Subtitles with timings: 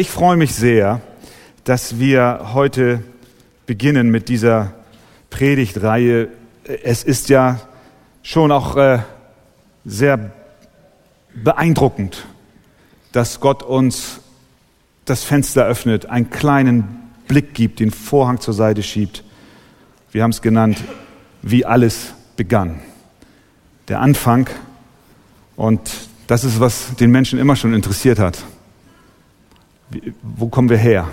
[0.00, 1.00] Ich freue mich sehr,
[1.64, 3.02] dass wir heute
[3.66, 4.72] beginnen mit dieser
[5.28, 6.28] Predigtreihe.
[6.84, 7.58] Es ist ja
[8.22, 9.00] schon auch äh,
[9.84, 10.30] sehr
[11.34, 12.26] beeindruckend,
[13.10, 14.20] dass Gott uns
[15.04, 19.24] das Fenster öffnet, einen kleinen Blick gibt, den Vorhang zur Seite schiebt.
[20.12, 20.78] Wir haben es genannt,
[21.42, 22.78] wie alles begann.
[23.88, 24.48] Der Anfang
[25.56, 25.90] und
[26.28, 28.44] das ist, was den Menschen immer schon interessiert hat.
[30.22, 31.08] Wo kommen wir her?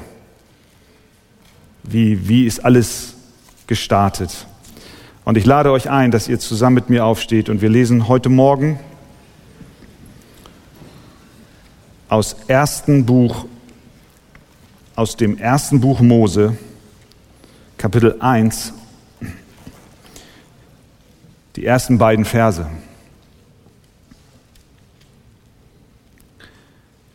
[1.83, 3.13] Wie, wie ist alles
[3.67, 4.47] gestartet?
[5.23, 8.29] Und ich lade euch ein, dass ihr zusammen mit mir aufsteht und wir lesen heute
[8.29, 8.79] Morgen
[12.09, 13.45] aus ersten Buch,
[14.95, 16.57] aus dem ersten Buch Mose,
[17.77, 18.73] Kapitel 1,
[21.55, 22.67] die ersten beiden Verse.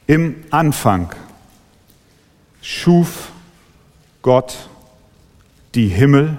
[0.07, 1.15] Im Anfang
[2.61, 3.33] schuf
[4.23, 4.69] Gott
[5.75, 6.37] die Himmel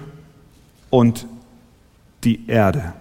[0.89, 1.25] und
[2.23, 2.93] die Erde.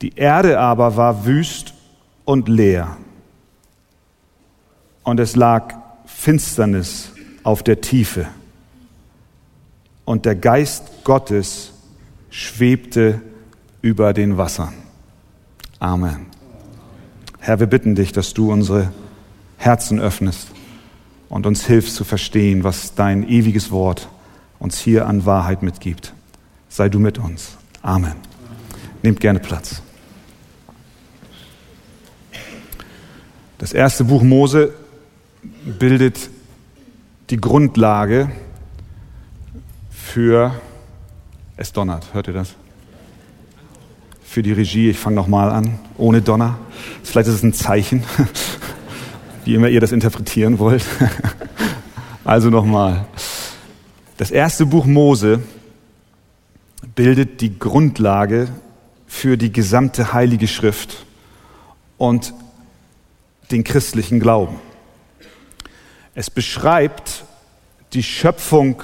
[0.00, 1.74] Die Erde aber war wüst
[2.24, 2.96] und leer,
[5.04, 5.74] und es lag
[6.06, 8.26] Finsternis auf der Tiefe,
[10.04, 11.72] und der Geist Gottes
[12.30, 13.20] schwebte
[13.80, 14.74] über den Wassern.
[15.78, 16.26] Amen.
[17.38, 18.92] Herr, wir bitten dich, dass du unsere
[19.56, 20.48] Herzen öffnest
[21.32, 24.10] und uns hilfst zu verstehen, was dein ewiges Wort
[24.58, 26.12] uns hier an Wahrheit mitgibt.
[26.68, 27.56] Sei du mit uns.
[27.80, 28.16] Amen.
[29.02, 29.80] Nehmt gerne Platz.
[33.56, 34.74] Das erste Buch Mose
[35.64, 36.28] bildet
[37.30, 38.30] die Grundlage
[39.90, 40.52] für
[41.56, 42.12] es donnert.
[42.12, 42.56] Hört ihr das?
[44.22, 46.58] Für die Regie, ich fange nochmal an, ohne Donner.
[47.02, 48.04] Vielleicht ist es ein Zeichen
[49.44, 50.84] wie immer ihr das interpretieren wollt.
[52.24, 53.06] Also nochmal.
[54.16, 55.42] Das erste Buch Mose
[56.94, 58.48] bildet die Grundlage
[59.08, 61.04] für die gesamte Heilige Schrift
[61.98, 62.32] und
[63.50, 64.60] den christlichen Glauben.
[66.14, 67.24] Es beschreibt
[67.92, 68.82] die Schöpfung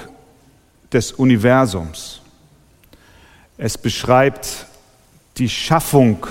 [0.91, 2.21] des Universums.
[3.57, 4.67] Es beschreibt
[5.37, 6.27] die Schaffung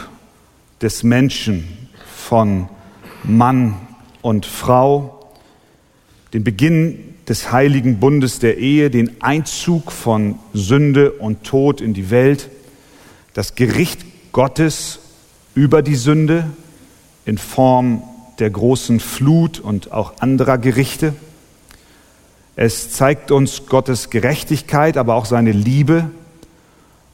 [0.83, 2.69] des Menschen von
[3.25, 3.88] Mann
[4.23, 5.31] und Frau,
[6.33, 12.11] den Beginn des heiligen Bundes der Ehe, den Einzug von Sünde und Tod in die
[12.11, 12.49] Welt,
[13.35, 14.01] das Gericht
[14.33, 15.01] Gottes
[15.55, 16.47] über die Sünde
[17.25, 18.03] in Form
[18.39, 21.15] der großen Flut und auch anderer Gerichte.
[22.57, 26.11] Es zeigt uns Gottes Gerechtigkeit, aber auch seine Liebe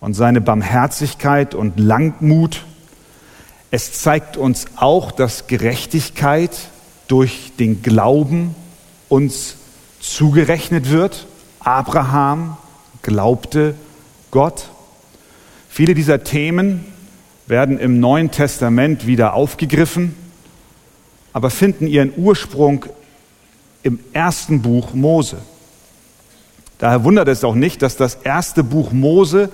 [0.01, 2.65] und seine Barmherzigkeit und Langmut.
[3.71, 6.71] Es zeigt uns auch, dass Gerechtigkeit
[7.09, 8.55] durch den Glauben
[9.09, 9.57] uns
[10.01, 11.27] zugerechnet wird.
[11.61, 12.57] Abraham
[13.03, 13.75] glaubte
[14.31, 14.71] Gott.
[15.69, 16.85] Viele dieser Themen
[17.47, 20.15] werden im Neuen Testament wieder aufgegriffen,
[21.33, 22.87] aber finden ihren Ursprung
[23.83, 25.39] im ersten Buch Mose.
[26.79, 29.51] Daher wundert es auch nicht, dass das erste Buch Mose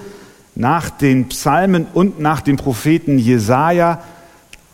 [0.54, 4.02] nach den Psalmen und nach dem Propheten Jesaja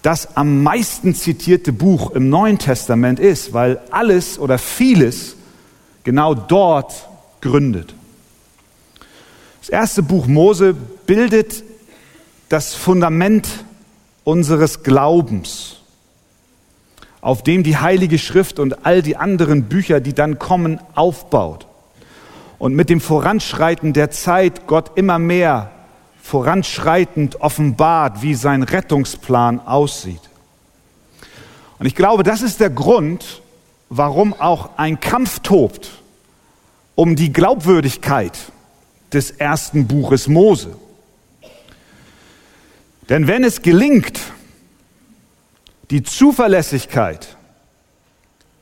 [0.06, 5.34] das am meisten zitierte Buch im Neuen Testament ist, weil alles oder vieles
[6.04, 7.08] genau dort
[7.40, 7.92] gründet.
[9.58, 10.74] Das erste Buch Mose
[11.06, 11.64] bildet
[12.48, 13.48] das Fundament
[14.22, 15.78] unseres Glaubens,
[17.20, 21.66] auf dem die Heilige Schrift und all die anderen Bücher, die dann kommen, aufbaut.
[22.58, 25.72] Und mit dem Voranschreiten der Zeit Gott immer mehr
[26.26, 30.20] voranschreitend offenbart, wie sein Rettungsplan aussieht.
[31.78, 33.42] Und ich glaube, das ist der Grund,
[33.90, 36.02] warum auch ein Kampf tobt
[36.96, 38.36] um die Glaubwürdigkeit
[39.12, 40.76] des ersten Buches Mose.
[43.08, 44.18] Denn wenn es gelingt,
[45.90, 47.36] die Zuverlässigkeit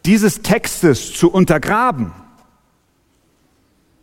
[0.04, 2.12] dieses Textes zu untergraben,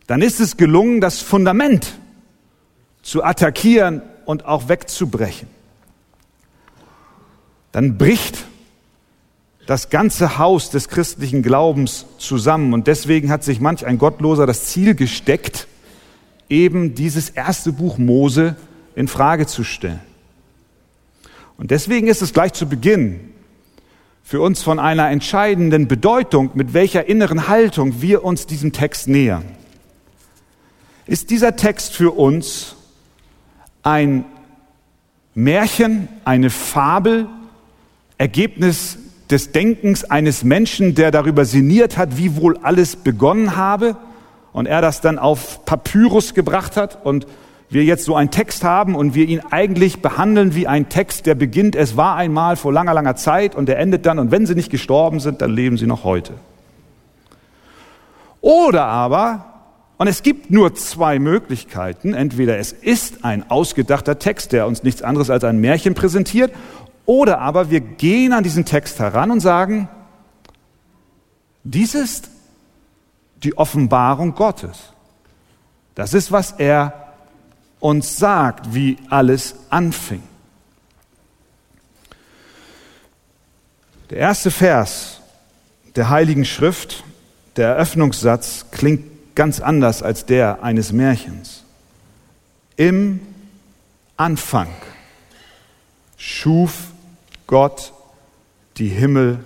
[0.08, 1.92] dann ist es gelungen, das Fundament
[3.02, 5.48] zu attackieren und auch wegzubrechen.
[7.72, 8.46] Dann bricht
[9.66, 12.74] das ganze Haus des christlichen Glaubens zusammen.
[12.74, 15.68] Und deswegen hat sich manch ein Gottloser das Ziel gesteckt,
[16.48, 18.56] eben dieses erste Buch Mose
[18.94, 20.00] in Frage zu stellen.
[21.56, 23.32] Und deswegen ist es gleich zu Beginn
[24.22, 29.44] für uns von einer entscheidenden Bedeutung, mit welcher inneren Haltung wir uns diesem Text nähern.
[31.06, 32.76] Ist dieser Text für uns
[33.82, 34.24] ein
[35.34, 37.26] Märchen, eine Fabel,
[38.18, 38.98] Ergebnis
[39.30, 43.96] des Denkens eines Menschen, der darüber sinniert hat, wie wohl alles begonnen habe
[44.52, 47.26] und er das dann auf Papyrus gebracht hat und
[47.70, 51.34] wir jetzt so einen Text haben und wir ihn eigentlich behandeln wie ein Text, der
[51.34, 54.54] beginnt, es war einmal vor langer, langer Zeit und der endet dann und wenn sie
[54.54, 56.34] nicht gestorben sind, dann leben sie noch heute.
[58.42, 59.51] Oder aber,
[60.02, 65.00] und es gibt nur zwei Möglichkeiten, entweder es ist ein ausgedachter Text, der uns nichts
[65.00, 66.52] anderes als ein Märchen präsentiert,
[67.06, 69.88] oder aber wir gehen an diesen Text heran und sagen,
[71.62, 72.30] dies ist
[73.44, 74.92] die Offenbarung Gottes.
[75.94, 77.12] Das ist, was er
[77.78, 80.24] uns sagt, wie alles anfing.
[84.10, 85.20] Der erste Vers
[85.94, 87.04] der Heiligen Schrift,
[87.54, 91.64] der Eröffnungssatz, klingt ganz anders als der eines Märchens.
[92.76, 93.20] Im
[94.16, 94.68] Anfang
[96.16, 96.88] schuf
[97.46, 97.92] Gott
[98.76, 99.44] die Himmel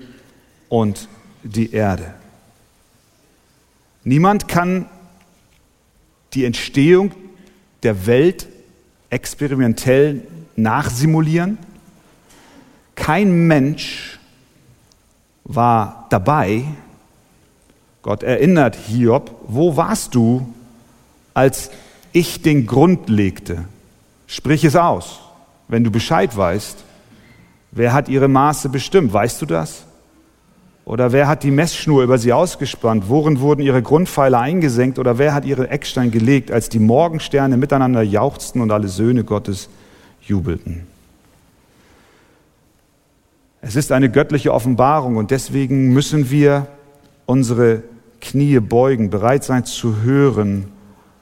[0.68, 1.08] und
[1.42, 2.14] die Erde.
[4.04, 4.86] Niemand kann
[6.34, 7.12] die Entstehung
[7.82, 8.46] der Welt
[9.10, 10.22] experimentell
[10.56, 11.58] nachsimulieren.
[12.94, 14.18] Kein Mensch
[15.44, 16.64] war dabei.
[18.06, 20.46] Gott erinnert Hiob, wo warst du,
[21.34, 21.72] als
[22.12, 23.64] ich den Grund legte?
[24.28, 25.22] Sprich es aus,
[25.66, 26.84] wenn du Bescheid weißt.
[27.72, 29.12] Wer hat ihre Maße bestimmt?
[29.12, 29.86] Weißt du das?
[30.84, 33.08] Oder wer hat die Messschnur über sie ausgespannt?
[33.08, 35.00] Worin wurden ihre Grundpfeiler eingesenkt?
[35.00, 39.68] Oder wer hat ihre Eckstein gelegt, als die Morgensterne miteinander jauchzten und alle Söhne Gottes
[40.22, 40.86] jubelten?
[43.62, 46.68] Es ist eine göttliche Offenbarung und deswegen müssen wir
[47.26, 47.82] unsere
[48.26, 50.66] Knie beugen, bereit sein zu hören,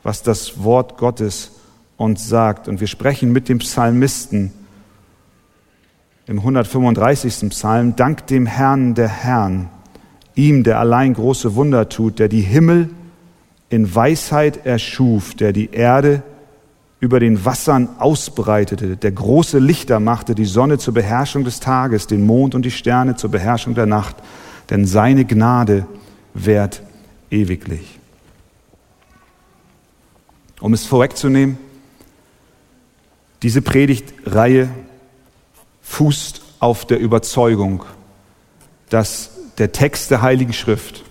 [0.03, 1.53] was das Wort Gottes
[1.99, 2.67] uns sagt.
[2.67, 4.53] Und wir sprechen mit dem Psalmisten,
[6.27, 7.51] im 135.
[7.51, 9.69] Psalm, Dank dem Herrn der Herrn,
[10.35, 12.89] ihm, der allein große Wunder tut, der die Himmel
[13.69, 16.23] in Weisheit erschuf, der die Erde
[17.01, 22.25] über den Wassern ausbreitete, der große Lichter machte, die Sonne zur Beherrschung des Tages, den
[22.25, 24.17] Mond und die Sterne zur Beherrschung der Nacht,
[24.71, 25.85] denn seine Gnade
[26.33, 26.83] währt
[27.35, 27.99] ewiglich.
[30.61, 31.59] Um es vorwegzunehmen,
[33.43, 34.71] diese Predigtreihe
[35.83, 37.85] fußt auf der Überzeugung,
[38.89, 41.05] dass der Text der Heiligen Schrift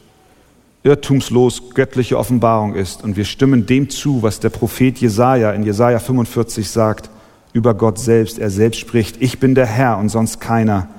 [0.83, 5.99] irrtumslos göttliche Offenbarung ist und wir stimmen dem zu, was der Prophet Jesaja in Jesaja
[5.99, 7.09] 45 sagt
[7.53, 8.39] über Gott selbst.
[8.39, 10.89] Er selbst spricht: Ich bin der Herr und sonst keiner,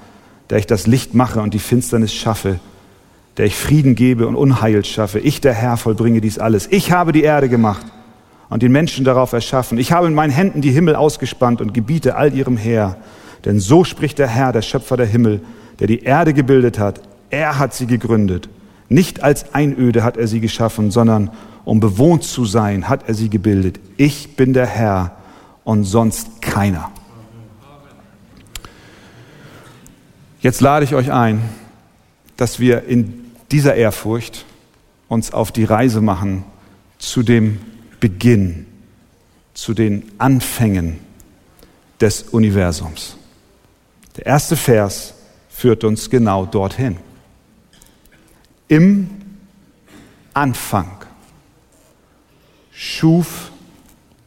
[0.48, 2.60] der ich das Licht mache und die Finsternis schaffe,
[3.36, 5.18] der ich Frieden gebe und Unheil schaffe.
[5.18, 6.68] Ich, der Herr, vollbringe dies alles.
[6.70, 7.86] Ich habe die Erde gemacht
[8.48, 9.78] und den Menschen darauf erschaffen.
[9.78, 12.96] Ich habe in meinen Händen die Himmel ausgespannt und gebiete all ihrem Heer.
[13.44, 15.40] Denn so spricht der Herr, der Schöpfer der Himmel,
[15.80, 17.00] der die Erde gebildet hat.
[17.30, 18.48] Er hat sie gegründet.
[18.88, 21.30] Nicht als Einöde hat er sie geschaffen, sondern
[21.64, 23.80] um bewohnt zu sein, hat er sie gebildet.
[23.96, 25.16] Ich bin der Herr
[25.64, 26.90] und sonst keiner.
[30.40, 31.40] Jetzt lade ich euch ein,
[32.36, 33.23] dass wir in
[33.54, 34.46] dieser Ehrfurcht
[35.06, 36.44] uns auf die Reise machen
[36.98, 37.60] zu dem
[38.00, 38.66] Beginn,
[39.54, 40.98] zu den Anfängen
[42.00, 43.16] des Universums.
[44.16, 45.14] Der erste Vers
[45.48, 46.96] führt uns genau dorthin.
[48.66, 49.08] Im
[50.32, 51.04] Anfang
[52.72, 53.52] schuf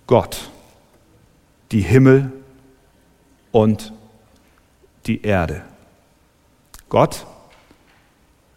[0.05, 0.49] Gott
[1.73, 2.31] die Himmel
[3.51, 3.91] und
[5.05, 5.63] die Erde.
[6.87, 7.25] Gott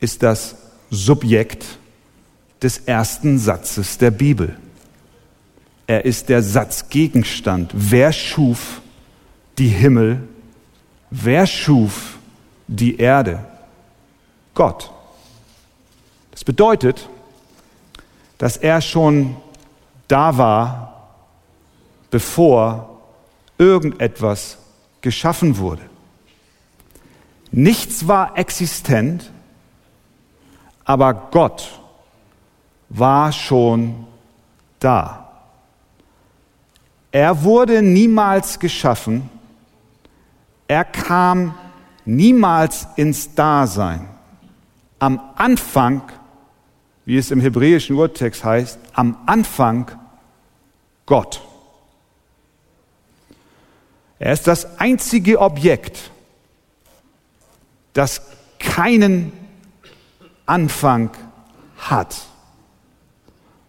[0.00, 0.56] ist das
[0.90, 1.64] Subjekt
[2.62, 4.56] des ersten Satzes der Bibel.
[5.86, 7.70] Er ist der Satzgegenstand.
[7.74, 8.80] Wer schuf
[9.58, 10.28] die Himmel
[11.10, 12.18] Wer schuf
[12.68, 13.44] die Erde?
[14.54, 14.92] Gott.
[16.30, 17.08] Das bedeutet,
[18.38, 19.36] dass er schon
[20.06, 21.10] da war,
[22.10, 23.00] bevor
[23.58, 24.58] irgendetwas
[25.00, 25.82] geschaffen wurde.
[27.50, 29.30] Nichts war existent,
[30.84, 31.80] aber Gott
[32.88, 34.06] war schon
[34.78, 35.28] da.
[37.12, 39.28] Er wurde niemals geschaffen,
[40.68, 41.54] er kam
[42.04, 44.08] niemals ins Dasein.
[44.98, 46.02] Am Anfang,
[47.04, 49.90] wie es im hebräischen Urtext heißt, am Anfang
[51.06, 51.40] Gott.
[54.20, 56.10] Er ist das einzige Objekt,
[57.94, 58.22] das
[58.58, 59.32] keinen
[60.46, 61.10] Anfang
[61.78, 62.16] hat.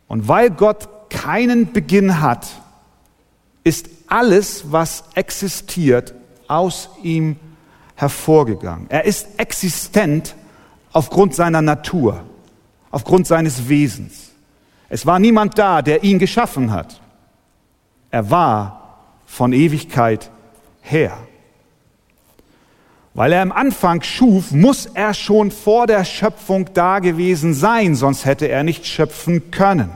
[0.08, 2.48] Und weil Gott keinen Beginn hat,
[3.63, 6.13] ist alles, was existiert,
[6.48, 7.38] aus ihm
[7.96, 8.88] hervorgegangen.
[8.90, 10.36] Er ist existent
[10.92, 12.24] aufgrund seiner Natur,
[12.90, 14.32] aufgrund seines Wesens.
[14.90, 17.00] Es war niemand da, der ihn geschaffen hat.
[18.10, 20.30] Er war von Ewigkeit
[20.82, 21.18] her.
[23.13, 28.25] Weil er im Anfang schuf, muss er schon vor der Schöpfung da gewesen sein, sonst
[28.25, 29.91] hätte er nicht schöpfen können.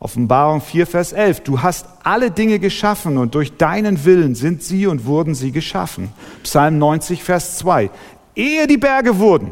[0.00, 1.40] Offenbarung 4, Vers 11.
[1.40, 6.12] Du hast alle Dinge geschaffen und durch deinen Willen sind sie und wurden sie geschaffen.
[6.44, 7.90] Psalm 90, Vers 2.
[8.36, 9.50] Ehe die Berge wurden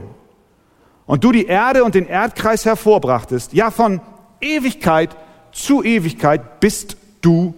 [1.07, 4.01] und du die Erde und den Erdkreis hervorbrachtest, ja von
[4.41, 5.17] Ewigkeit
[5.51, 7.55] zu Ewigkeit bist du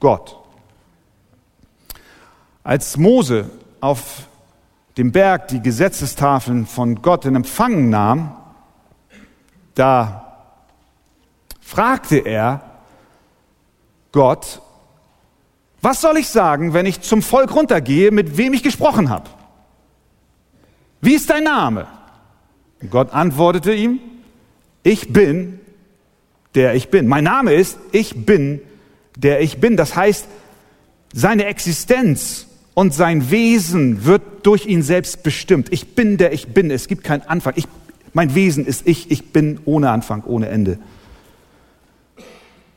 [0.00, 0.36] Gott.
[2.62, 3.48] Als Mose
[3.80, 4.25] auf
[4.96, 8.36] dem Berg die Gesetzestafeln von Gott in Empfang nahm,
[9.74, 10.52] da
[11.60, 12.62] fragte er
[14.12, 14.62] Gott,
[15.82, 19.28] was soll ich sagen, wenn ich zum Volk runtergehe, mit wem ich gesprochen habe?
[21.02, 21.86] Wie ist dein Name?
[22.80, 24.00] Und Gott antwortete ihm,
[24.82, 25.60] ich bin,
[26.54, 27.06] der ich bin.
[27.06, 28.60] Mein Name ist, ich bin,
[29.16, 29.76] der ich bin.
[29.76, 30.26] Das heißt,
[31.12, 32.45] seine Existenz
[32.76, 35.72] und sein Wesen wird durch ihn selbst bestimmt.
[35.72, 36.70] Ich bin der ich bin.
[36.70, 37.54] Es gibt keinen Anfang.
[37.56, 37.66] Ich,
[38.12, 39.10] mein Wesen ist ich.
[39.10, 40.78] Ich bin ohne Anfang, ohne Ende.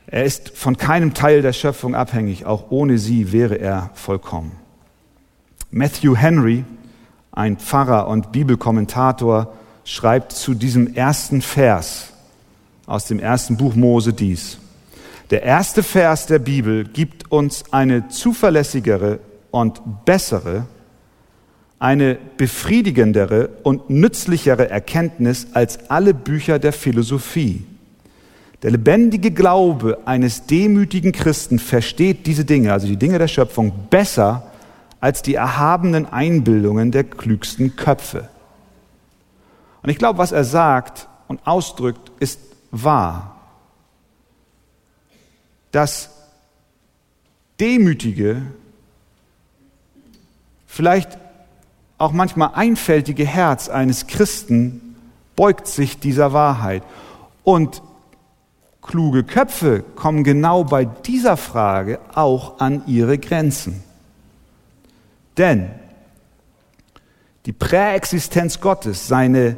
[0.06, 2.46] Er ist von keinem Teil der Schöpfung abhängig.
[2.46, 4.52] Auch ohne sie wäre er vollkommen.
[5.70, 6.64] Matthew Henry,
[7.30, 9.52] ein Pfarrer und Bibelkommentator,
[9.84, 12.14] schreibt zu diesem ersten Vers
[12.86, 14.56] aus dem ersten Buch Mose dies.
[15.28, 20.66] Der erste Vers der Bibel gibt uns eine zuverlässigere und bessere,
[21.78, 27.64] eine befriedigendere und nützlichere Erkenntnis als alle Bücher der Philosophie.
[28.62, 34.50] Der lebendige Glaube eines demütigen Christen versteht diese Dinge, also die Dinge der Schöpfung, besser
[35.00, 38.28] als die erhabenen Einbildungen der klügsten Köpfe.
[39.82, 42.38] Und ich glaube, was er sagt und ausdrückt, ist
[42.70, 43.40] wahr.
[45.72, 46.10] Das
[47.58, 48.42] Demütige
[50.70, 51.18] vielleicht
[51.98, 54.96] auch manchmal einfältige Herz eines Christen
[55.34, 56.84] beugt sich dieser Wahrheit.
[57.42, 57.82] Und
[58.80, 63.82] kluge Köpfe kommen genau bei dieser Frage auch an ihre Grenzen.
[65.36, 65.70] Denn
[67.46, 69.56] die Präexistenz Gottes, seine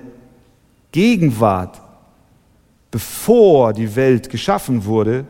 [0.93, 1.81] Gegenwart,
[2.91, 5.27] bevor die Welt geschaffen wurde,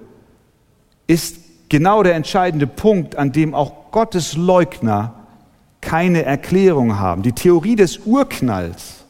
[1.08, 5.14] ist genau der entscheidende Punkt, an dem auch Gottes Leugner
[5.92, 7.20] keine Erklärung haben.
[7.22, 9.04] Die Theorie des Urknalls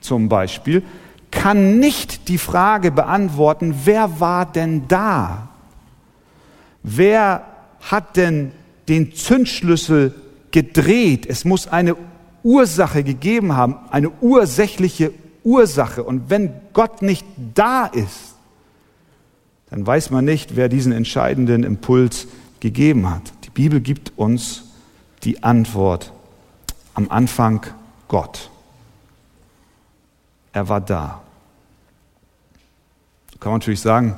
[0.00, 0.82] zum Beispiel
[1.30, 5.50] kann nicht die Frage beantworten, wer war denn da?
[6.82, 7.44] Wer
[7.82, 8.52] hat denn
[8.88, 10.14] den Zündschlüssel
[10.52, 11.26] gedreht?
[11.26, 11.96] Es muss eine
[12.42, 15.12] Ursache gegeben haben, eine ursächliche
[15.44, 16.02] Ursache.
[16.02, 18.36] Und wenn Gott nicht da ist,
[19.68, 22.26] dann weiß man nicht, wer diesen entscheidenden Impuls
[22.60, 23.34] gegeben hat.
[23.44, 24.64] Die Bibel gibt uns
[25.24, 26.10] die Antwort.
[26.94, 27.66] Am Anfang
[28.08, 28.50] Gott.
[30.52, 31.22] Er war da.
[33.30, 34.16] Da kann man natürlich sagen,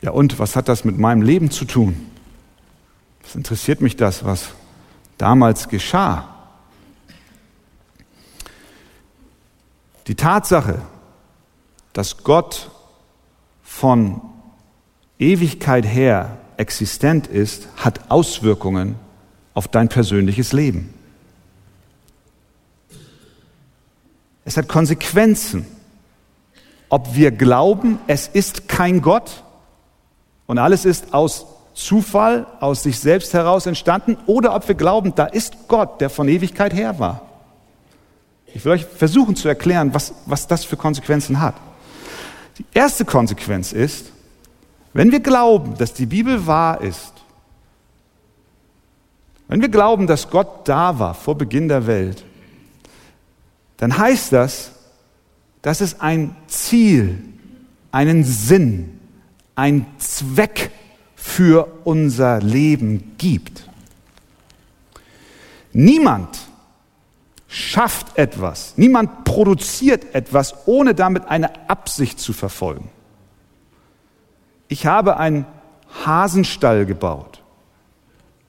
[0.00, 2.10] ja und, was hat das mit meinem Leben zu tun?
[3.22, 4.50] Was interessiert mich das, was
[5.18, 6.34] damals geschah?
[10.06, 10.80] Die Tatsache,
[11.92, 12.70] dass Gott
[13.62, 14.22] von
[15.18, 18.94] Ewigkeit her existent ist, hat Auswirkungen
[19.52, 20.94] auf dein persönliches Leben.
[24.48, 25.66] Es hat Konsequenzen.
[26.88, 29.44] Ob wir glauben, es ist kein Gott
[30.46, 35.26] und alles ist aus Zufall, aus sich selbst heraus entstanden, oder ob wir glauben, da
[35.26, 37.20] ist Gott, der von Ewigkeit her war.
[38.46, 41.56] Ich will euch versuchen zu erklären, was, was das für Konsequenzen hat.
[42.56, 44.06] Die erste Konsequenz ist,
[44.94, 47.12] wenn wir glauben, dass die Bibel wahr ist,
[49.46, 52.24] wenn wir glauben, dass Gott da war vor Beginn der Welt,
[53.78, 54.72] dann heißt das,
[55.62, 57.18] dass es ein Ziel,
[57.90, 59.00] einen Sinn,
[59.54, 60.70] einen Zweck
[61.16, 63.68] für unser Leben gibt.
[65.72, 66.38] Niemand
[67.48, 72.90] schafft etwas, niemand produziert etwas, ohne damit eine Absicht zu verfolgen.
[74.68, 75.46] Ich habe einen
[76.04, 77.42] Hasenstall gebaut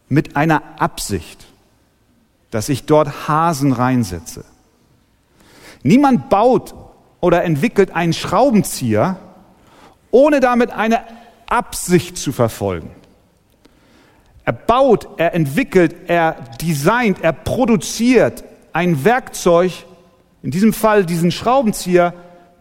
[0.09, 1.45] mit einer Absicht,
[2.51, 4.43] dass ich dort Hasen reinsetze.
[5.83, 6.73] Niemand baut
[7.21, 9.17] oder entwickelt einen Schraubenzieher,
[10.11, 11.01] ohne damit eine
[11.47, 12.91] Absicht zu verfolgen.
[14.45, 18.43] Er baut, er entwickelt, er designt, er produziert
[18.73, 19.71] ein Werkzeug,
[20.41, 22.13] in diesem Fall diesen Schraubenzieher,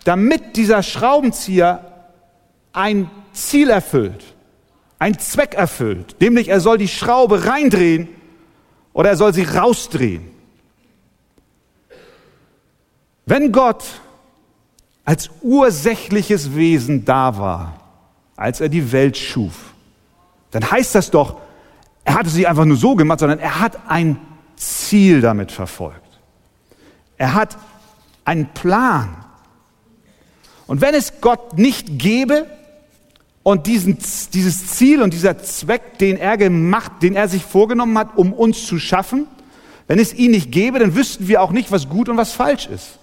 [0.05, 2.11] damit dieser Schraubenzieher
[2.73, 4.35] ein Ziel erfüllt,
[4.99, 8.09] ein Zweck erfüllt, nämlich er soll die Schraube reindrehen
[8.93, 10.38] oder er soll sie rausdrehen.
[13.29, 13.85] Wenn Gott
[15.05, 17.79] als ursächliches Wesen da war,
[18.37, 19.75] als er die Welt schuf,
[20.51, 21.37] dann heißt das doch,
[22.05, 24.19] er hatte sie einfach nur so gemacht, sondern er hat ein
[24.57, 26.01] Ziel damit verfolgt.
[27.19, 27.59] Er hat
[28.25, 29.15] einen Plan.
[30.67, 32.47] Und wenn es Gott nicht gäbe
[33.43, 33.99] und diesen,
[34.33, 38.67] dieses Ziel und dieser Zweck, den er gemacht, den er sich vorgenommen hat, um uns
[38.67, 39.27] zu schaffen,
[39.87, 42.69] wenn es ihn nicht gäbe, dann wüssten wir auch nicht, was gut und was falsch
[42.69, 42.99] ist.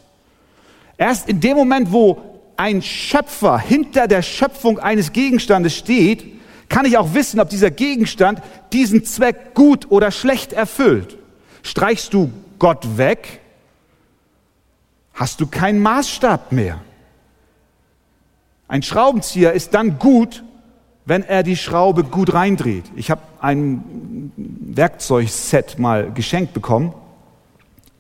[0.97, 2.21] Erst in dem Moment, wo
[2.57, 6.25] ein Schöpfer hinter der Schöpfung eines Gegenstandes steht,
[6.69, 8.41] kann ich auch wissen, ob dieser Gegenstand
[8.73, 11.17] diesen Zweck gut oder schlecht erfüllt.
[11.63, 13.41] Streichst du Gott weg,
[15.13, 16.81] hast du keinen Maßstab mehr.
[18.67, 20.43] Ein Schraubenzieher ist dann gut,
[21.05, 22.85] wenn er die Schraube gut reindreht.
[22.95, 26.93] Ich habe ein Werkzeugset mal geschenkt bekommen,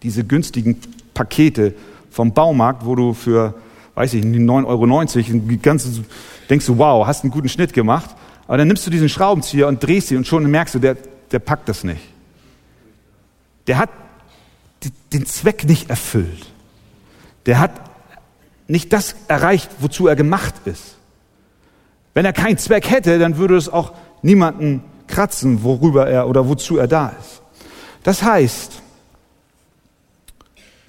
[0.01, 0.81] diese günstigen
[1.13, 1.75] Pakete
[2.15, 3.53] vom Baumarkt, wo du für,
[3.95, 6.05] weiß ich, 9,90 Euro ganze,
[6.49, 8.09] denkst du, wow, hast einen guten Schnitt gemacht.
[8.47, 10.95] Aber dann nimmst du diesen Schraubenzieher und drehst ihn und schon merkst du, der,
[11.31, 11.99] der packt das nicht.
[13.67, 13.89] Der hat
[15.11, 16.45] den Zweck nicht erfüllt.
[17.47, 17.71] Der hat
[18.69, 20.95] nicht das erreicht, wozu er gemacht ist.
[22.13, 23.91] Wenn er keinen Zweck hätte, dann würde es auch
[24.21, 27.41] niemanden kratzen, worüber er oder wozu er da ist.
[28.03, 28.81] Das heißt,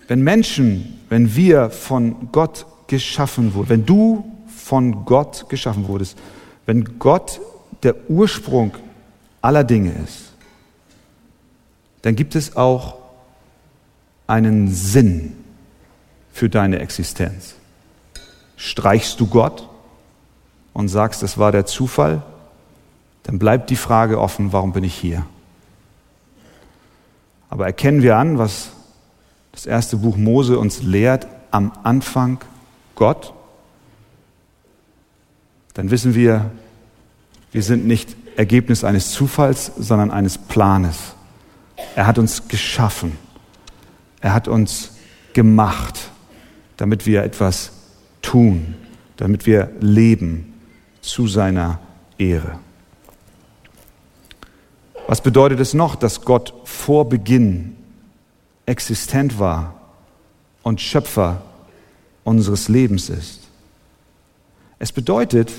[0.09, 6.19] wenn Menschen, wenn wir von Gott geschaffen wurden, wenn du von Gott geschaffen wurdest,
[6.65, 7.41] wenn Gott
[7.83, 8.75] der Ursprung
[9.43, 10.33] aller Dinge ist,
[12.03, 12.97] dann gibt es auch
[14.27, 15.37] einen Sinn
[16.33, 17.55] für deine Existenz.
[18.57, 19.69] Streichst du Gott
[20.73, 22.23] und sagst, es war der Zufall,
[23.25, 25.26] dann bleibt die Frage offen, warum bin ich hier?
[27.49, 28.71] Aber erkennen wir an, was
[29.56, 32.38] das erste Buch Mose uns lehrt, am Anfang
[32.95, 33.32] Gott,
[35.73, 36.50] dann wissen wir,
[37.52, 41.14] wir sind nicht Ergebnis eines Zufalls, sondern eines Planes.
[41.95, 43.16] Er hat uns geschaffen.
[44.21, 44.90] Er hat uns
[45.32, 46.10] gemacht,
[46.76, 47.73] damit wir etwas
[48.21, 48.75] tun,
[49.16, 50.52] damit wir leben
[51.00, 51.78] zu seiner
[52.19, 52.58] Ehre.
[55.06, 57.75] Was bedeutet es noch, dass Gott vor Beginn
[58.67, 59.75] existent war
[60.63, 61.43] und Schöpfer
[62.25, 63.43] unseres Lebens ist.
[64.79, 65.52] Es bedeutet,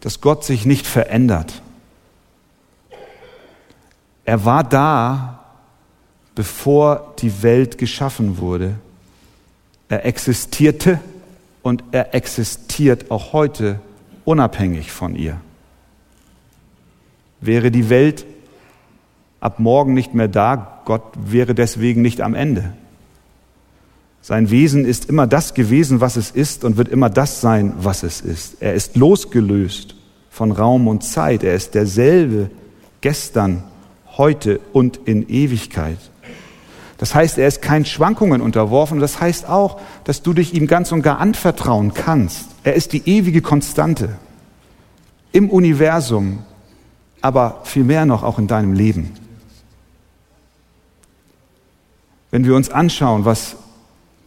[0.00, 1.62] dass Gott sich nicht verändert.
[4.24, 5.44] Er war da,
[6.34, 8.78] bevor die Welt geschaffen wurde.
[9.88, 11.00] Er existierte
[11.62, 13.80] und er existiert auch heute
[14.24, 15.40] unabhängig von ihr.
[17.40, 18.26] Wäre die Welt
[19.40, 20.80] ab morgen nicht mehr da.
[20.84, 22.72] Gott wäre deswegen nicht am Ende.
[24.22, 28.02] Sein Wesen ist immer das gewesen, was es ist und wird immer das sein, was
[28.02, 28.56] es ist.
[28.60, 29.94] Er ist losgelöst
[30.30, 31.44] von Raum und Zeit.
[31.44, 32.50] Er ist derselbe
[33.00, 33.62] gestern,
[34.16, 35.98] heute und in Ewigkeit.
[36.98, 38.98] Das heißt, er ist keinen Schwankungen unterworfen.
[38.98, 42.48] Das heißt auch, dass du dich ihm ganz und gar anvertrauen kannst.
[42.64, 44.08] Er ist die ewige Konstante
[45.32, 46.38] im Universum,
[47.20, 49.12] aber vielmehr noch auch in deinem Leben.
[52.30, 53.56] Wenn wir uns anschauen, was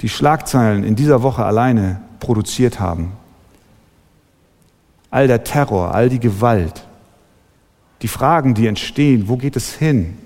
[0.01, 3.13] die Schlagzeilen in dieser Woche alleine produziert haben,
[5.11, 6.85] all der Terror, all die Gewalt,
[8.01, 10.17] die Fragen, die entstehen, wo geht es hin?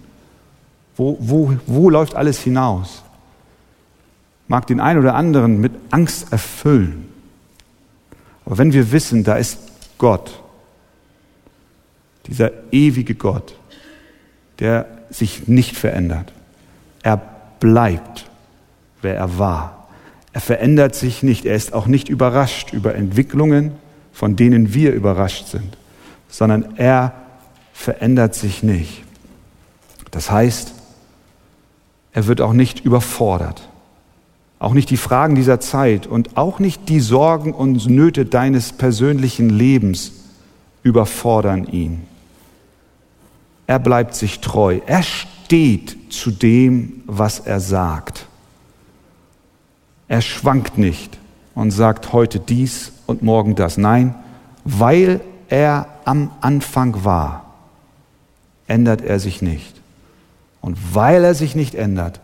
[0.96, 3.04] Wo, wo, wo läuft alles hinaus?
[4.48, 7.10] Mag den einen oder anderen mit Angst erfüllen.
[8.46, 9.58] Aber wenn wir wissen, da ist
[9.98, 10.40] Gott,
[12.28, 13.56] dieser ewige Gott,
[14.60, 16.32] der sich nicht verändert,
[17.02, 17.33] er
[17.64, 18.30] bleibt,
[19.02, 19.88] wer er war.
[20.34, 21.46] Er verändert sich nicht.
[21.46, 23.72] Er ist auch nicht überrascht über Entwicklungen,
[24.12, 25.78] von denen wir überrascht sind,
[26.28, 27.14] sondern er
[27.72, 29.04] verändert sich nicht.
[30.12, 30.74] Das heißt,
[32.12, 33.70] er wird auch nicht überfordert.
[34.60, 39.50] Auch nicht die Fragen dieser Zeit und auch nicht die Sorgen und Nöte deines persönlichen
[39.50, 40.12] Lebens
[40.84, 42.06] überfordern ihn.
[43.68, 44.82] Er bleibt sich treu.
[44.86, 45.04] Er
[45.54, 48.26] steht zu dem, was er sagt.
[50.08, 51.20] Er schwankt nicht
[51.54, 53.78] und sagt heute dies und morgen das.
[53.78, 54.16] Nein,
[54.64, 57.54] weil er am Anfang war,
[58.66, 59.80] ändert er sich nicht.
[60.60, 62.20] Und weil er sich nicht ändert,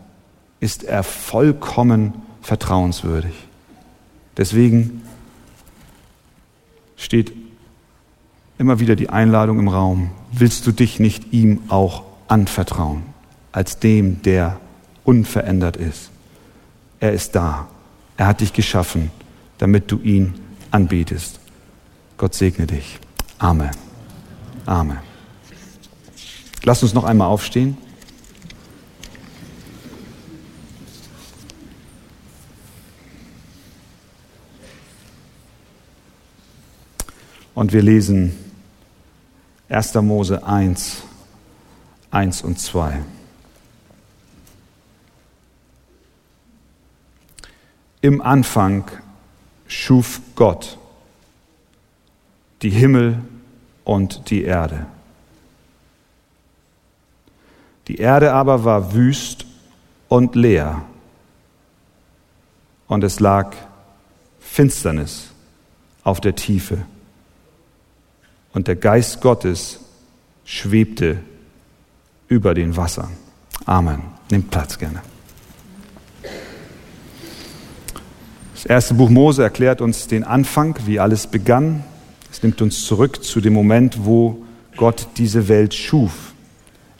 [0.58, 3.34] ist er vollkommen vertrauenswürdig.
[4.38, 5.02] Deswegen
[6.96, 7.32] steht
[8.58, 13.09] immer wieder die Einladung im Raum, willst du dich nicht ihm auch anvertrauen,
[13.52, 14.60] als dem, der
[15.04, 16.10] unverändert ist?
[17.00, 17.68] Er ist da.
[18.16, 19.10] Er hat dich geschaffen,
[19.58, 20.34] damit du ihn
[20.70, 21.40] anbetest.
[22.16, 22.98] Gott segne dich.
[23.38, 23.70] Amen.
[24.66, 24.98] Amen.
[26.62, 27.78] Lass uns noch einmal aufstehen.
[37.54, 38.34] Und wir lesen
[39.68, 39.94] 1.
[39.94, 41.02] Mose 1,
[42.10, 43.00] 1 und 2.
[48.02, 48.90] Im Anfang
[49.66, 50.78] schuf Gott
[52.62, 53.22] die Himmel
[53.84, 54.86] und die Erde.
[57.88, 59.46] Die Erde aber war wüst
[60.08, 60.82] und leer
[62.86, 63.54] und es lag
[64.40, 65.30] Finsternis
[66.02, 66.78] auf der Tiefe
[68.52, 69.80] und der Geist Gottes
[70.44, 71.18] schwebte
[72.28, 73.10] über den Wassern.
[73.66, 74.02] Amen.
[74.30, 75.02] Nimmt Platz gerne.
[78.60, 81.82] Das erste Buch Mose erklärt uns den Anfang, wie alles begann.
[82.30, 84.42] Es nimmt uns zurück zu dem Moment, wo
[84.76, 86.34] Gott diese Welt schuf.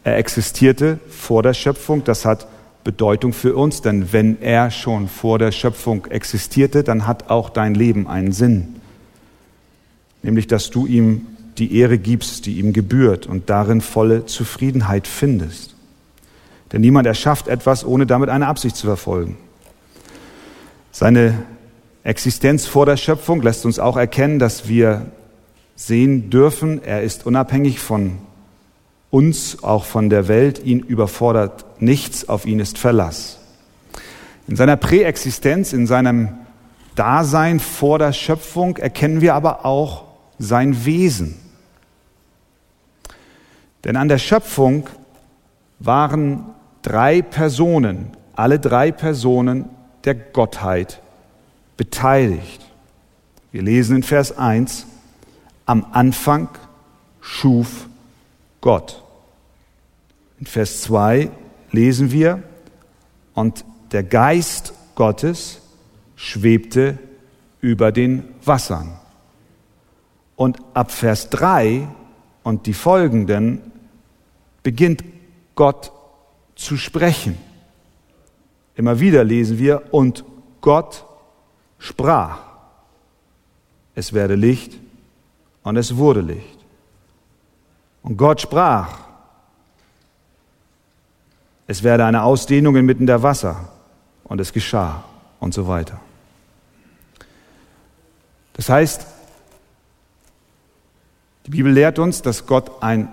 [0.02, 2.46] Er existierte vor der Schöpfung, das hat
[2.82, 7.74] Bedeutung für uns, denn wenn er schon vor der Schöpfung existierte, dann hat auch dein
[7.74, 8.76] Leben einen Sinn.
[10.22, 11.26] Nämlich, dass du ihm
[11.58, 15.74] die Ehre gibst, die ihm gebührt und darin volle Zufriedenheit findest.
[16.72, 19.36] Denn niemand erschafft etwas, ohne damit eine Absicht zu verfolgen.
[20.92, 21.44] Seine
[22.02, 25.06] Existenz vor der Schöpfung lässt uns auch erkennen, dass wir
[25.76, 28.18] sehen dürfen, er ist unabhängig von
[29.10, 33.38] uns, auch von der Welt, ihn überfordert nichts, auf ihn ist Verlass.
[34.46, 36.30] In seiner Präexistenz, in seinem
[36.96, 40.04] Dasein vor der Schöpfung erkennen wir aber auch
[40.38, 41.36] sein Wesen.
[43.84, 44.88] Denn an der Schöpfung
[45.78, 46.46] waren
[46.82, 49.66] drei Personen, alle drei Personen
[50.04, 51.00] der Gottheit
[51.76, 52.64] beteiligt.
[53.52, 54.86] Wir lesen in Vers 1,
[55.66, 56.48] am Anfang
[57.20, 57.88] schuf
[58.60, 59.02] Gott.
[60.38, 61.30] In Vers 2
[61.72, 62.42] lesen wir,
[63.34, 65.60] und der Geist Gottes
[66.16, 66.98] schwebte
[67.60, 68.98] über den Wassern.
[70.36, 71.88] Und ab Vers 3
[72.42, 73.60] und die folgenden
[74.62, 75.04] beginnt
[75.54, 75.92] Gott
[76.56, 77.38] zu sprechen.
[78.80, 80.24] Immer wieder lesen wir, und
[80.62, 81.04] Gott
[81.78, 82.38] sprach,
[83.94, 84.72] es werde Licht
[85.62, 86.58] und es wurde Licht.
[88.02, 88.88] Und Gott sprach,
[91.66, 93.68] es werde eine Ausdehnung inmitten der Wasser
[94.24, 95.04] und es geschah
[95.40, 96.00] und so weiter.
[98.54, 99.06] Das heißt,
[101.44, 103.10] die Bibel lehrt uns, dass Gott ein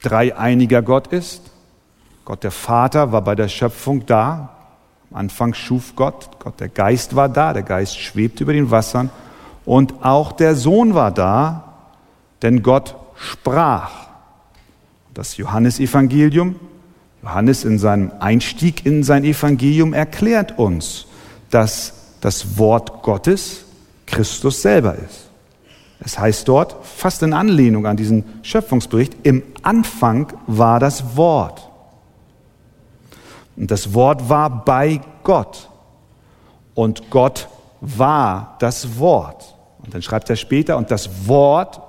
[0.00, 1.50] dreieiniger Gott ist.
[2.24, 4.61] Gott der Vater war bei der Schöpfung da.
[5.14, 6.28] Anfang schuf Gott.
[6.38, 7.52] Gott der Geist war da.
[7.52, 9.10] Der Geist schwebte über den Wassern.
[9.64, 11.74] Und auch der Sohn war da,
[12.42, 13.90] denn Gott sprach.
[15.14, 16.56] Das Johannesevangelium,
[17.22, 21.06] Johannes in seinem Einstieg in sein Evangelium erklärt uns,
[21.50, 23.64] dass das Wort Gottes
[24.06, 25.28] Christus selber ist.
[26.04, 31.68] Es heißt dort, fast in Anlehnung an diesen Schöpfungsbericht, im Anfang war das Wort.
[33.62, 35.70] Und das Wort war bei Gott.
[36.74, 37.46] Und Gott
[37.80, 39.54] war das Wort.
[39.84, 41.80] Und dann schreibt er später, und das Wort,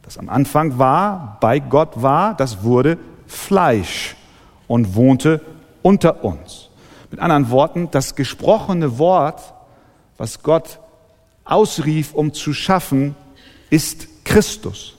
[0.00, 4.16] das am Anfang war, bei Gott war, das wurde Fleisch
[4.66, 5.42] und wohnte
[5.82, 6.70] unter uns.
[7.10, 9.52] Mit anderen Worten, das gesprochene Wort,
[10.16, 10.78] was Gott
[11.44, 13.14] ausrief, um zu schaffen,
[13.68, 14.94] ist Christus.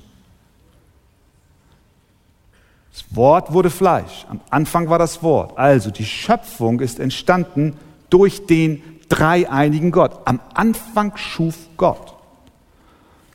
[2.96, 4.26] Das Wort wurde Fleisch.
[4.30, 5.58] Am Anfang war das Wort.
[5.58, 7.78] Also die Schöpfung ist entstanden
[8.10, 10.18] durch den dreieinigen Gott.
[10.24, 12.16] Am Anfang schuf Gott.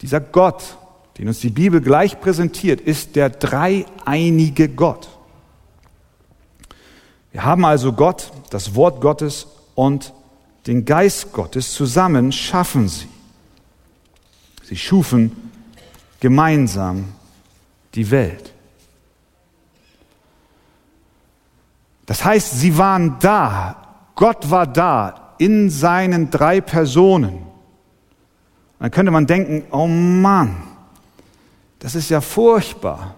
[0.00, 0.78] Dieser Gott,
[1.18, 5.10] den uns die Bibel gleich präsentiert, ist der dreieinige Gott.
[7.30, 10.14] Wir haben also Gott, das Wort Gottes und
[10.66, 13.08] den Geist Gottes zusammen schaffen sie.
[14.62, 15.36] Sie schufen
[16.18, 17.12] gemeinsam
[17.94, 18.54] die Welt.
[22.10, 23.76] Das heißt, sie waren da,
[24.16, 27.38] Gott war da in seinen drei Personen.
[28.80, 30.56] Dann könnte man denken, oh Mann,
[31.78, 33.14] das ist ja furchtbar.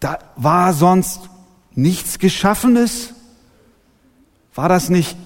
[0.00, 1.28] Da war sonst
[1.74, 3.12] nichts Geschaffenes?
[4.54, 5.18] War das nicht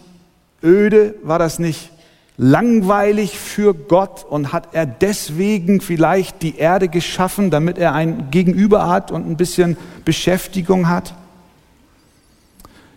[0.60, 1.14] öde?
[1.22, 1.92] War das nicht
[2.36, 8.88] langweilig für Gott und hat er deswegen vielleicht die Erde geschaffen, damit er ein Gegenüber
[8.88, 11.14] hat und ein bisschen Beschäftigung hat?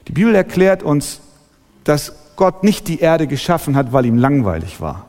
[0.08, 1.22] Die Bibel erklärt uns,
[1.84, 5.06] dass Gott nicht die Erde geschaffen hat, weil ihm langweilig war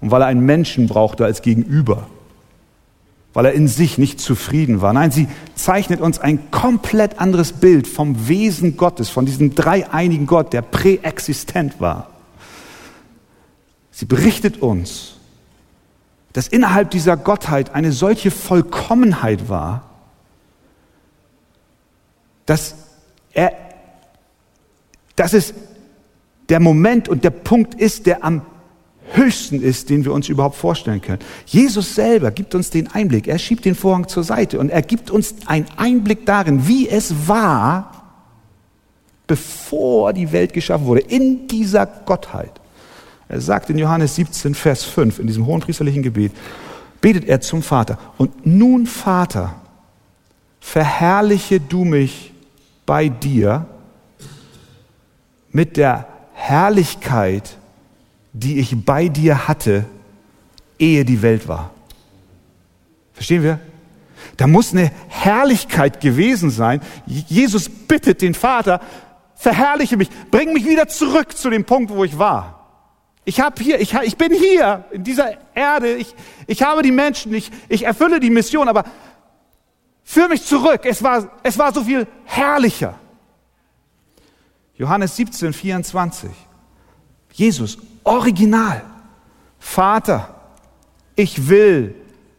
[0.00, 2.06] und weil er einen Menschen brauchte als Gegenüber,
[3.34, 4.92] weil er in sich nicht zufrieden war.
[4.92, 10.52] Nein, sie zeichnet uns ein komplett anderes Bild vom Wesen Gottes, von diesem dreieinigen Gott,
[10.52, 12.10] der präexistent war.
[13.90, 15.16] Sie berichtet uns,
[16.32, 19.84] dass innerhalb dieser Gottheit eine solche Vollkommenheit war,
[22.44, 22.74] dass
[23.32, 23.65] er,
[25.16, 25.54] dass es
[26.48, 28.42] der Moment und der Punkt ist, der am
[29.12, 31.20] höchsten ist, den wir uns überhaupt vorstellen können.
[31.46, 33.28] Jesus selber gibt uns den Einblick.
[33.28, 37.28] Er schiebt den Vorhang zur Seite und er gibt uns einen Einblick darin, wie es
[37.28, 37.92] war,
[39.26, 42.52] bevor die Welt geschaffen wurde, in dieser Gottheit.
[43.28, 46.32] Er sagt in Johannes 17, Vers 5, in diesem hohenpriesterlichen Gebet,
[47.00, 47.98] betet er zum Vater.
[48.18, 49.54] Und nun, Vater,
[50.60, 52.32] verherrliche du mich
[52.84, 53.66] bei dir
[55.56, 57.56] mit der Herrlichkeit,
[58.34, 59.86] die ich bei dir hatte,
[60.78, 61.70] ehe die Welt war.
[63.14, 63.58] Verstehen wir?
[64.36, 66.82] Da muss eine Herrlichkeit gewesen sein.
[67.06, 68.82] Jesus bittet den Vater,
[69.34, 72.66] verherrliche mich, bring mich wieder zurück zu dem Punkt, wo ich war.
[73.24, 76.14] Ich habe hier, ich, ich bin hier in dieser Erde, ich,
[76.46, 78.84] ich habe die Menschen, ich, ich erfülle die Mission, aber
[80.04, 80.82] führ mich zurück.
[80.84, 82.98] Es war, es war so viel herrlicher.
[84.76, 86.30] Johannes 17, 24.
[87.32, 88.82] Jesus, original.
[89.58, 90.34] Vater,
[91.14, 91.94] ich will,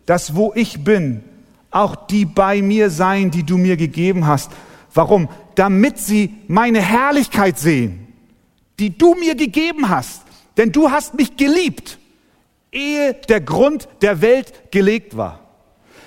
[0.05, 1.23] dass wo ich bin,
[1.71, 4.51] auch die bei mir sein, die du mir gegeben hast.
[4.93, 5.29] Warum?
[5.55, 8.07] Damit sie meine Herrlichkeit sehen,
[8.79, 10.21] die du mir gegeben hast
[10.57, 11.99] denn du hast mich geliebt,
[12.71, 15.39] ehe der Grund der Welt gelegt war.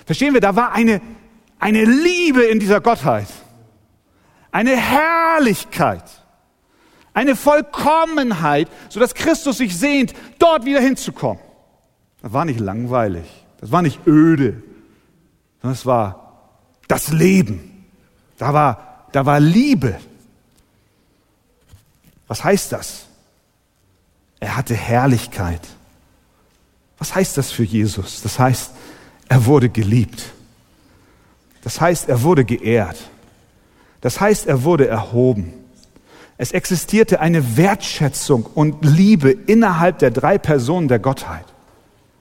[0.05, 1.01] Verstehen wir, da war eine,
[1.59, 3.29] eine Liebe in dieser Gottheit,
[4.51, 6.05] eine Herrlichkeit,
[7.14, 11.42] eine Vollkommenheit, so dass Christus sich sehnt, dort wieder hinzukommen.
[12.23, 13.27] Das war nicht langweilig,
[13.61, 14.62] das war nicht öde,
[15.61, 16.31] sondern es war
[16.88, 17.87] das Leben.
[18.38, 19.99] Da war, da war Liebe.
[22.27, 23.07] Was heißt das?
[24.38, 25.61] Er hatte Herrlichkeit.
[26.99, 28.23] Was heißt das für Jesus?
[28.23, 28.73] Das heißt,
[29.29, 30.33] er wurde geliebt.
[31.62, 32.96] Das heißt, er wurde geehrt.
[34.01, 35.53] Das heißt, er wurde erhoben.
[36.40, 41.44] Es existierte eine Wertschätzung und Liebe innerhalb der drei Personen der Gottheit.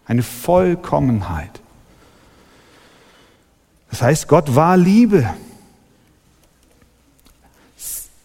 [0.05, 1.61] Eine Vollkommenheit.
[3.89, 5.33] Das heißt, Gott war Liebe.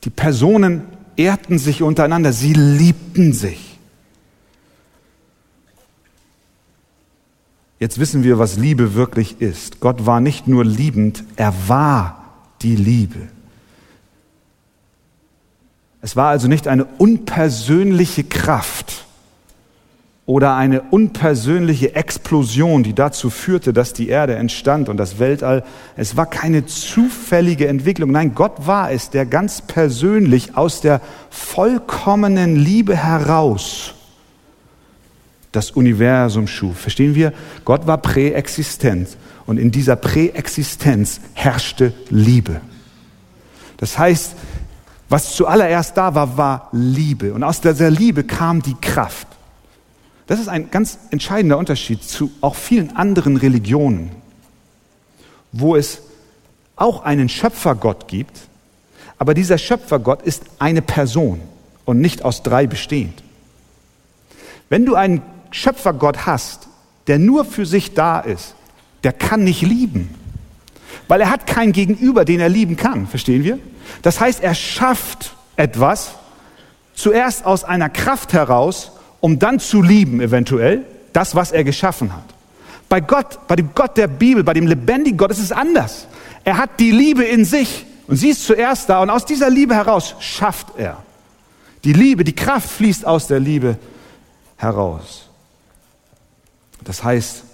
[0.02, 0.82] Die Personen
[1.14, 3.78] ehrten sich untereinander, sie liebten sich.
[7.78, 9.78] Jetzt wissen wir, was Liebe wirklich ist.
[9.78, 13.28] Gott war nicht nur liebend, er war die Liebe.
[16.04, 19.06] Es war also nicht eine unpersönliche Kraft
[20.26, 25.64] oder eine unpersönliche Explosion, die dazu führte, dass die Erde entstand und das Weltall.
[25.96, 28.12] Es war keine zufällige Entwicklung.
[28.12, 33.94] Nein, Gott war es, der ganz persönlich aus der vollkommenen Liebe heraus
[35.52, 36.80] das Universum schuf.
[36.80, 37.32] Verstehen wir?
[37.64, 42.60] Gott war präexistent und in dieser Präexistenz herrschte Liebe.
[43.78, 44.34] Das heißt,
[45.14, 47.34] was zuallererst da war, war Liebe.
[47.34, 49.28] Und aus dieser Liebe kam die Kraft.
[50.26, 54.10] Das ist ein ganz entscheidender Unterschied zu auch vielen anderen Religionen,
[55.52, 56.00] wo es
[56.74, 58.48] auch einen Schöpfergott gibt,
[59.16, 61.40] aber dieser Schöpfergott ist eine Person
[61.84, 63.22] und nicht aus drei bestehend.
[64.68, 65.22] Wenn du einen
[65.52, 66.66] Schöpfergott hast,
[67.06, 68.56] der nur für sich da ist,
[69.04, 70.12] der kann nicht lieben.
[71.08, 73.06] Weil er hat keinen Gegenüber, den er lieben kann.
[73.06, 73.58] Verstehen wir?
[74.02, 76.14] Das heißt, er schafft etwas
[76.94, 82.24] zuerst aus einer Kraft heraus, um dann zu lieben, eventuell, das, was er geschaffen hat.
[82.88, 86.06] Bei Gott, bei dem Gott der Bibel, bei dem lebendigen Gott ist es anders.
[86.44, 89.74] Er hat die Liebe in sich und sie ist zuerst da und aus dieser Liebe
[89.74, 91.02] heraus schafft er.
[91.84, 93.78] Die Liebe, die Kraft fließt aus der Liebe
[94.56, 95.28] heraus.
[96.82, 97.44] Das heißt,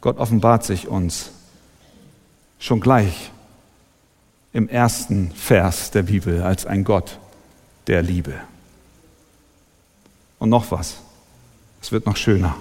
[0.00, 1.30] Gott offenbart sich uns
[2.60, 3.32] schon gleich
[4.52, 7.18] im ersten Vers der Bibel als ein Gott
[7.88, 8.34] der Liebe.
[10.38, 10.98] Und noch was,
[11.82, 12.54] es wird noch schöner.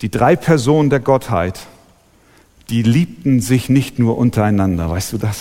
[0.00, 1.60] Die drei Personen der Gottheit,
[2.70, 5.38] die liebten sich nicht nur untereinander, weißt du das?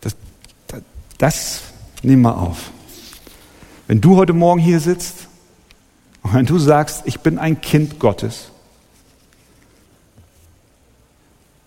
[0.00, 0.16] Das,
[0.66, 0.82] das,
[1.16, 1.62] das
[2.02, 2.70] nimm mal auf.
[3.86, 5.28] Wenn du heute Morgen hier sitzt
[6.22, 8.50] und wenn du sagst, ich bin ein Kind Gottes,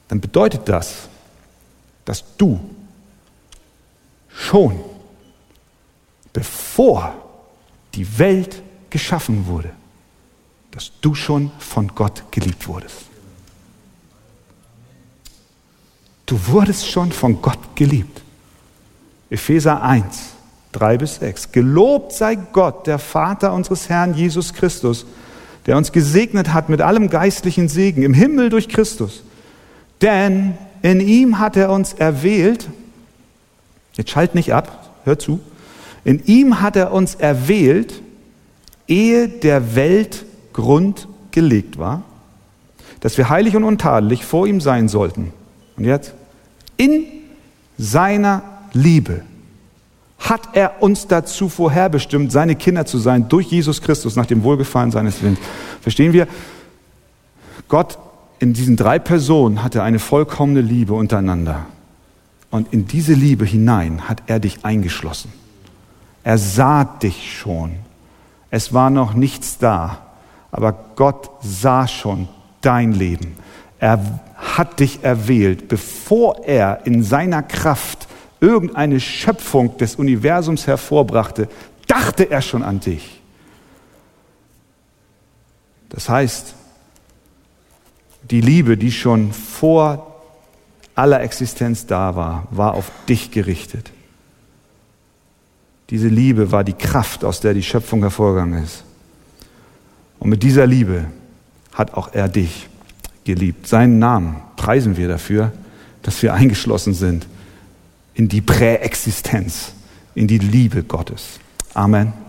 [0.07, 1.09] dann bedeutet das,
[2.05, 2.59] dass du
[4.29, 4.79] schon
[6.37, 7.15] bevor
[7.95, 9.71] die Welt geschaffen wurde,
[10.69, 13.07] dass du schon von Gott geliebt wurdest.
[16.27, 18.21] Du wurdest schon von Gott geliebt.
[19.31, 20.05] Epheser 1,
[20.73, 21.51] 3 bis 6.
[21.51, 25.05] Gelobt sei Gott, der Vater unseres Herrn Jesus Christus,
[25.65, 29.23] der uns gesegnet hat mit allem geistlichen Segen im Himmel durch Christus.
[30.01, 32.69] Denn in ihm hat er uns erwählt,
[33.93, 35.39] jetzt schalt nicht ab, hör zu,
[36.03, 38.01] in ihm hat er uns erwählt,
[38.87, 42.03] ehe der Welt Grund gelegt war,
[42.99, 45.33] dass wir heilig und untadelig vor ihm sein sollten.
[45.75, 46.13] Und jetzt,
[46.77, 47.05] in
[47.77, 48.41] seiner
[48.73, 49.21] Liebe
[50.17, 54.91] hat er uns dazu vorherbestimmt, seine Kinder zu sein, durch Jesus Christus, nach dem Wohlgefallen
[54.91, 55.39] seines Willens.
[55.81, 56.27] Verstehen wir?
[57.67, 57.99] Gott
[58.39, 61.65] in diesen drei Personen hatte eine vollkommene Liebe untereinander.
[62.49, 65.31] Und in diese Liebe hinein hat er dich eingeschlossen.
[66.23, 67.77] Er sah dich schon.
[68.49, 69.99] Es war noch nichts da,
[70.51, 72.27] aber Gott sah schon
[72.61, 73.35] dein Leben.
[73.79, 78.07] Er hat dich erwählt, bevor er in seiner Kraft
[78.39, 81.49] irgendeine Schöpfung des Universums hervorbrachte,
[81.87, 83.21] dachte er schon an dich.
[85.89, 86.53] Das heißt,
[88.31, 90.21] die Liebe, die schon vor
[90.95, 93.91] aller Existenz da war, war auf dich gerichtet.
[95.89, 98.83] Diese Liebe war die Kraft, aus der die Schöpfung hervorgegangen ist.
[100.19, 101.05] Und mit dieser Liebe
[101.73, 102.67] hat auch er dich
[103.23, 103.67] geliebt.
[103.67, 105.51] Seinen Namen preisen wir dafür,
[106.01, 107.27] dass wir eingeschlossen sind
[108.15, 109.73] in die Präexistenz,
[110.15, 111.39] in die Liebe Gottes.
[111.73, 112.26] Amen.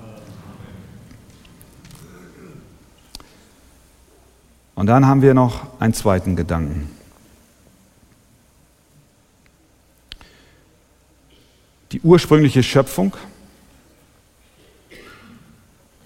[4.79, 6.89] Und dann haben wir noch einen zweiten Gedanken.
[11.91, 13.17] Die ursprüngliche Schöpfung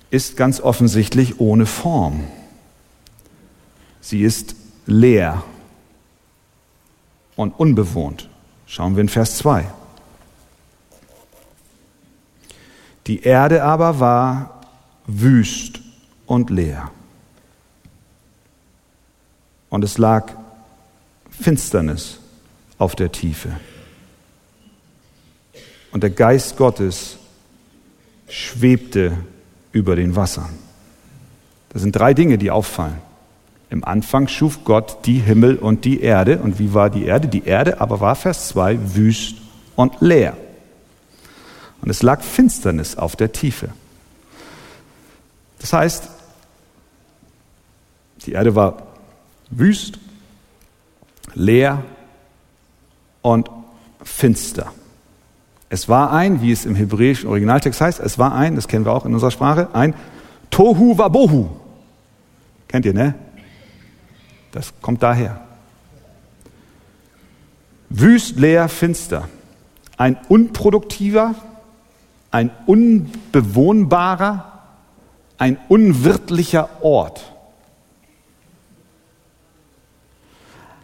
[0.08, 2.24] ist ganz offensichtlich ohne Form.
[4.00, 4.56] Sie ist
[4.86, 5.42] leer
[7.36, 8.30] und unbewohnt.
[8.64, 9.66] Schauen wir in Vers 2.
[13.06, 14.62] Die Erde aber war
[15.06, 15.82] wüst
[16.24, 16.90] und leer.
[19.72, 20.34] Und es lag
[21.30, 22.18] Finsternis
[22.76, 23.48] auf der Tiefe.
[25.92, 27.16] Und der Geist Gottes
[28.28, 29.16] schwebte
[29.72, 30.50] über den Wassern.
[31.70, 32.98] Das sind drei Dinge, die auffallen.
[33.70, 36.40] Im Anfang schuf Gott die Himmel und die Erde.
[36.40, 37.28] Und wie war die Erde?
[37.28, 39.36] Die Erde aber war, Vers 2, wüst
[39.74, 40.36] und leer.
[41.80, 43.70] Und es lag Finsternis auf der Tiefe.
[45.60, 46.10] Das heißt,
[48.26, 48.91] die Erde war
[49.52, 49.98] wüst,
[51.34, 51.84] leer
[53.20, 53.48] und
[54.02, 54.72] finster.
[55.68, 58.92] Es war ein, wie es im hebräischen Originaltext heißt, es war ein, das kennen wir
[58.92, 59.94] auch in unserer Sprache, ein
[60.50, 61.48] Tohu Wabohu.
[62.68, 63.14] Kennt ihr, ne?
[64.50, 65.40] Das kommt daher.
[67.88, 69.28] Wüst, leer, finster.
[69.96, 71.34] Ein unproduktiver,
[72.30, 74.52] ein unbewohnbarer,
[75.38, 77.32] ein unwirtlicher Ort.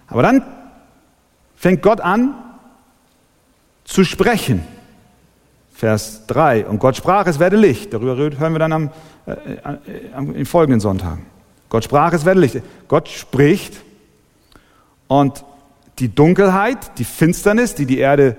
[0.09, 0.42] Aber dann
[1.57, 2.35] fängt Gott an
[3.85, 4.62] zu sprechen.
[5.73, 6.66] Vers 3.
[6.66, 7.92] Und Gott sprach, es werde Licht.
[7.94, 8.90] Darüber hören wir dann am,
[9.27, 11.18] äh, äh, im folgenden Sonntag.
[11.68, 12.62] Gott sprach, es werde Licht.
[12.88, 13.77] Gott spricht
[15.07, 15.44] und
[15.99, 18.37] die Dunkelheit, die Finsternis, die die Erde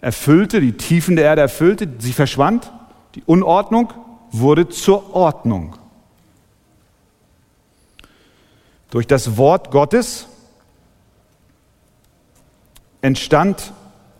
[0.00, 2.72] erfüllte, die Tiefen der Erde erfüllte, sie verschwand.
[3.14, 3.92] Die Unordnung
[4.30, 5.76] wurde zur Ordnung.
[8.90, 10.27] Durch das Wort Gottes
[13.02, 13.72] entstand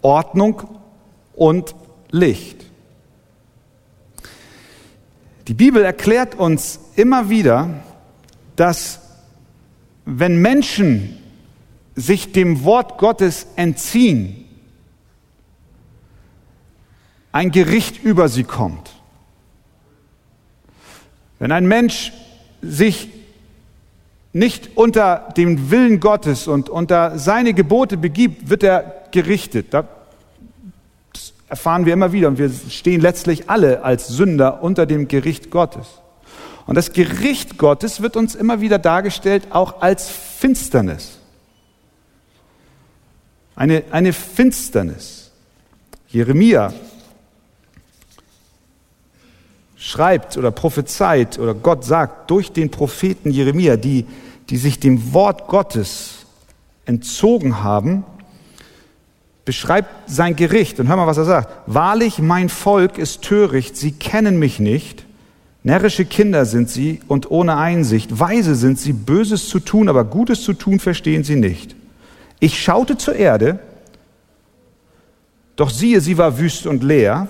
[0.03, 0.63] Ordnung
[1.35, 1.75] und
[2.11, 2.65] Licht.
[5.49, 7.83] Die Bibel erklärt uns immer wieder,
[8.57, 9.01] dass
[10.05, 11.19] wenn Menschen
[11.95, 14.45] sich dem Wort Gottes entziehen,
[17.33, 18.91] ein Gericht über sie kommt.
[21.39, 22.13] Wenn ein Mensch
[22.63, 23.09] sich
[24.33, 29.73] nicht unter dem Willen Gottes und unter seine Gebote begibt, wird er gerichtet
[31.49, 35.87] erfahren wir immer wieder und wir stehen letztlich alle als Sünder unter dem Gericht Gottes.
[36.67, 41.19] Und das Gericht Gottes wird uns immer wieder dargestellt, auch als Finsternis.
[43.57, 45.31] Eine, eine Finsternis.
[46.09, 46.73] Jeremia
[49.79, 54.07] schreibt oder prophezeit oder Gott sagt durch den Propheten Jeremia, die,
[54.51, 56.27] die sich dem Wort Gottes
[56.85, 58.05] entzogen haben,
[59.45, 60.81] beschreibt sein Gericht.
[60.81, 61.53] Und hör mal, was er sagt.
[61.67, 65.07] Wahrlich, mein Volk ist töricht, sie kennen mich nicht.
[65.63, 68.19] Närrische Kinder sind sie und ohne Einsicht.
[68.19, 71.77] Weise sind sie, Böses zu tun, aber Gutes zu tun verstehen sie nicht.
[72.41, 73.59] Ich schaute zur Erde,
[75.57, 77.29] doch siehe, sie war wüst und leer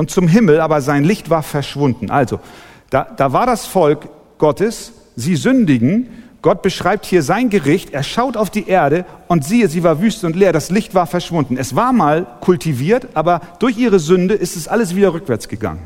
[0.00, 2.10] und zum Himmel, aber sein Licht war verschwunden.
[2.10, 2.40] Also,
[2.88, 6.08] da, da war das Volk Gottes, sie sündigen,
[6.40, 10.24] Gott beschreibt hier sein Gericht, er schaut auf die Erde und siehe, sie war wüst
[10.24, 11.58] und leer, das Licht war verschwunden.
[11.58, 15.82] Es war mal kultiviert, aber durch ihre Sünde ist es alles wieder rückwärts gegangen.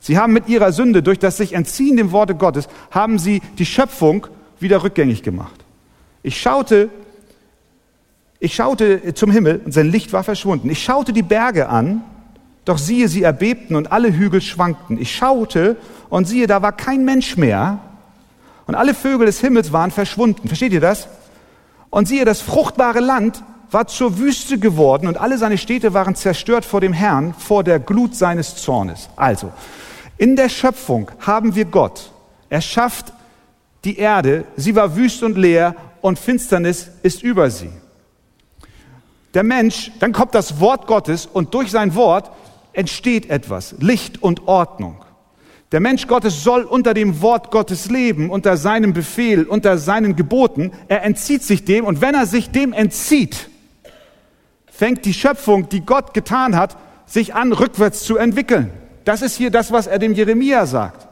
[0.00, 3.64] Sie haben mit ihrer Sünde, durch das sich entziehen dem Worte Gottes, haben sie die
[3.64, 4.26] Schöpfung
[4.60, 5.64] wieder rückgängig gemacht.
[6.22, 6.90] Ich schaute,
[8.38, 10.68] ich schaute zum Himmel und sein Licht war verschwunden.
[10.68, 12.02] Ich schaute die Berge an
[12.64, 14.98] doch siehe, sie erbebten und alle Hügel schwankten.
[15.00, 15.76] Ich schaute
[16.08, 17.78] und siehe, da war kein Mensch mehr.
[18.66, 20.48] Und alle Vögel des Himmels waren verschwunden.
[20.48, 21.08] Versteht ihr das?
[21.90, 26.64] Und siehe, das fruchtbare Land war zur Wüste geworden und alle seine Städte waren zerstört
[26.64, 29.08] vor dem Herrn, vor der Glut seines Zornes.
[29.16, 29.52] Also,
[30.16, 32.12] in der Schöpfung haben wir Gott.
[32.48, 33.12] Er schafft
[33.84, 37.70] die Erde, sie war wüst und leer und Finsternis ist über sie.
[39.34, 42.30] Der Mensch, dann kommt das Wort Gottes und durch sein Wort
[42.74, 45.04] entsteht etwas, Licht und Ordnung.
[45.72, 50.72] Der Mensch Gottes soll unter dem Wort Gottes leben, unter seinem Befehl, unter seinen Geboten.
[50.86, 53.48] Er entzieht sich dem und wenn er sich dem entzieht,
[54.66, 58.70] fängt die Schöpfung, die Gott getan hat, sich an, rückwärts zu entwickeln.
[59.04, 61.08] Das ist hier das, was er dem Jeremia sagt.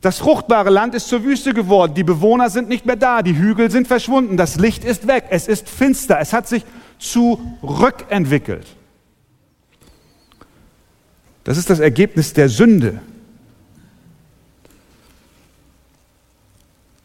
[0.00, 3.70] Das fruchtbare Land ist zur Wüste geworden, die Bewohner sind nicht mehr da, die Hügel
[3.70, 6.64] sind verschwunden, das Licht ist weg, es ist finster, es hat sich
[6.98, 8.75] zurückentwickelt.
[11.46, 12.98] Das ist das Ergebnis der Sünde.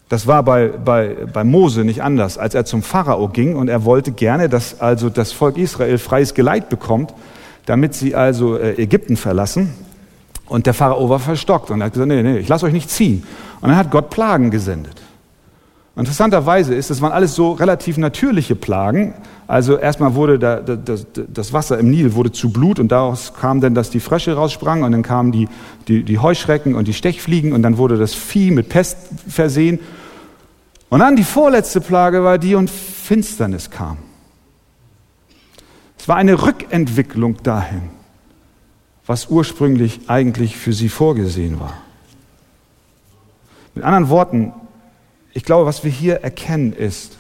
[0.09, 3.85] Das war bei, bei, bei Mose nicht anders, als er zum Pharao ging und er
[3.85, 7.13] wollte gerne, dass also das Volk Israel freies Geleit bekommt,
[7.67, 9.75] damit sie also äh, Ägypten verlassen.
[10.47, 12.89] Und der Pharao war verstockt und er hat gesagt, nee, nee, ich lasse euch nicht
[12.89, 13.23] ziehen.
[13.61, 15.03] Und dann hat Gott Plagen gesendet.
[15.95, 19.13] Interessanterweise ist, das waren alles so relativ natürliche Plagen.
[19.51, 23.59] Also erstmal wurde da, das, das, Wasser im Nil wurde zu Blut und daraus kam
[23.59, 25.49] dann, dass die Frösche raussprangen und dann kamen die,
[25.89, 28.97] die, die Heuschrecken und die Stechfliegen und dann wurde das Vieh mit Pest
[29.27, 29.81] versehen.
[30.87, 33.97] Und dann die vorletzte Plage war die und Finsternis kam.
[35.99, 37.89] Es war eine Rückentwicklung dahin,
[39.05, 41.73] was ursprünglich eigentlich für sie vorgesehen war.
[43.75, 44.53] Mit anderen Worten,
[45.33, 47.17] ich glaube, was wir hier erkennen ist,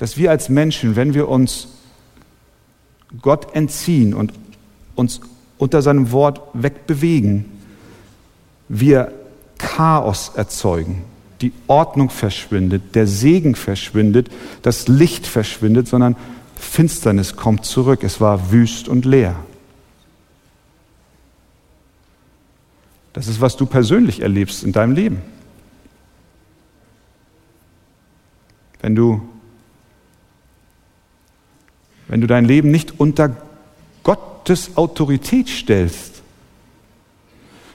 [0.00, 1.68] dass wir als Menschen, wenn wir uns
[3.20, 4.32] Gott entziehen und
[4.94, 5.20] uns
[5.58, 7.44] unter seinem Wort wegbewegen,
[8.66, 9.12] wir
[9.58, 11.04] Chaos erzeugen.
[11.42, 14.30] Die Ordnung verschwindet, der Segen verschwindet,
[14.62, 16.16] das Licht verschwindet, sondern
[16.56, 18.02] Finsternis kommt zurück.
[18.02, 19.36] Es war wüst und leer.
[23.12, 25.20] Das ist, was du persönlich erlebst in deinem Leben.
[28.80, 29.20] Wenn du,
[32.10, 33.30] wenn du dein Leben nicht unter
[34.02, 36.22] Gottes Autorität stellst,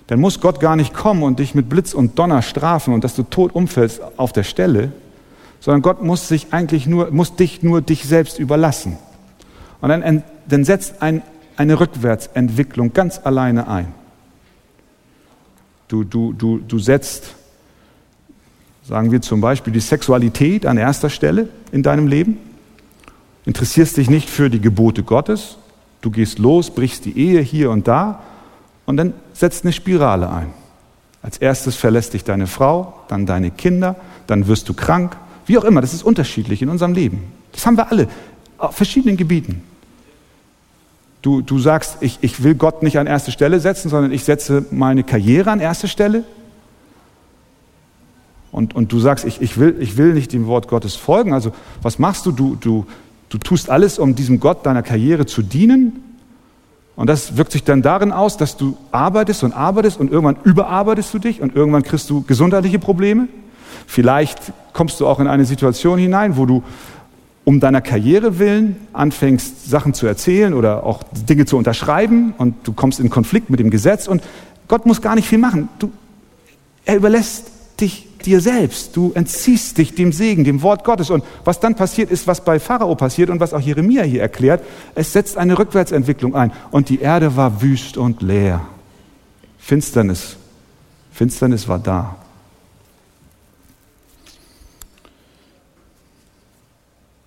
[0.08, 3.16] dann muss Gott gar nicht kommen und dich mit Blitz und Donner strafen und dass
[3.16, 4.92] du tot umfällst auf der Stelle,
[5.62, 8.98] sondern Gott muss sich eigentlich nur, muss dich nur dich selbst überlassen.
[9.80, 11.22] Und dann, dann setzt ein,
[11.56, 13.88] eine Rückwärtsentwicklung ganz alleine ein.
[15.88, 17.36] Du, du, du, du setzt
[18.88, 22.38] Sagen wir zum Beispiel die Sexualität an erster Stelle in deinem Leben.
[23.46, 25.58] Interessierst dich nicht für die Gebote Gottes.
[26.02, 28.22] Du gehst los, brichst die Ehe hier und da
[28.86, 30.54] und dann setzt eine Spirale ein.
[31.22, 33.96] Als erstes verlässt dich deine Frau, dann deine Kinder,
[34.28, 35.18] dann wirst du krank.
[35.46, 37.24] Wie auch immer, das ist unterschiedlich in unserem Leben.
[37.52, 38.08] Das haben wir alle
[38.58, 39.64] auf verschiedenen Gebieten.
[41.22, 44.66] Du, du sagst, ich, ich will Gott nicht an erste Stelle setzen, sondern ich setze
[44.70, 46.24] meine Karriere an erste Stelle
[48.52, 51.52] und, und du sagst, ich, ich, will, ich will nicht dem Wort Gottes folgen, also
[51.82, 52.32] was machst du?
[52.32, 52.86] Du, du?
[53.30, 56.04] Du tust alles, um diesem Gott deiner Karriere zu dienen.
[56.96, 61.14] Und das wirkt sich dann darin aus, dass du arbeitest und arbeitest und irgendwann überarbeitest
[61.14, 63.28] du dich und irgendwann kriegst du gesundheitliche Probleme.
[63.86, 64.40] Vielleicht
[64.74, 66.64] kommst du auch in eine Situation hinein, wo du
[67.44, 72.74] um deiner Karriere willen anfängst, Sachen zu erzählen oder auch Dinge zu unterschreiben und du
[72.74, 74.24] kommst in Konflikt mit dem Gesetz und
[74.68, 75.70] Gott muss gar nicht viel machen.
[75.78, 75.92] Du,
[76.86, 78.96] er überlässt dich dir selbst.
[78.96, 81.10] Du entziehst dich dem Segen, dem Wort Gottes.
[81.10, 84.64] Und was dann passiert, ist, was bei Pharao passiert und was auch Jeremia hier erklärt.
[84.96, 86.52] Es setzt eine Rückwärtsentwicklung ein.
[86.72, 88.62] Und die Erde war wüst und leer.
[89.58, 90.38] Finsternis.
[91.12, 92.16] Finsternis war da.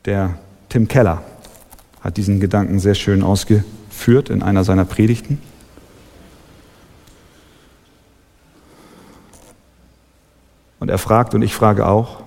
[0.05, 0.38] Der
[0.68, 1.22] Tim Keller
[2.01, 5.40] hat diesen Gedanken sehr schön ausgeführt in einer seiner Predigten.
[10.89, 12.22] Und er fragt und ich frage auch,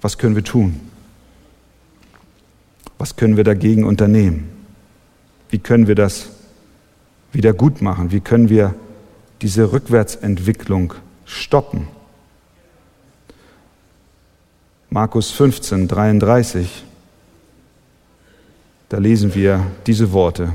[0.00, 0.80] was können wir tun?
[2.98, 4.50] Was können wir dagegen unternehmen?
[5.48, 6.30] Wie können wir das
[7.30, 8.10] wieder gut machen?
[8.10, 8.74] Wie können wir
[9.42, 10.94] diese Rückwärtsentwicklung
[11.24, 11.86] stoppen?
[14.90, 16.84] Markus 15, 33,
[18.88, 20.52] da lesen wir diese Worte.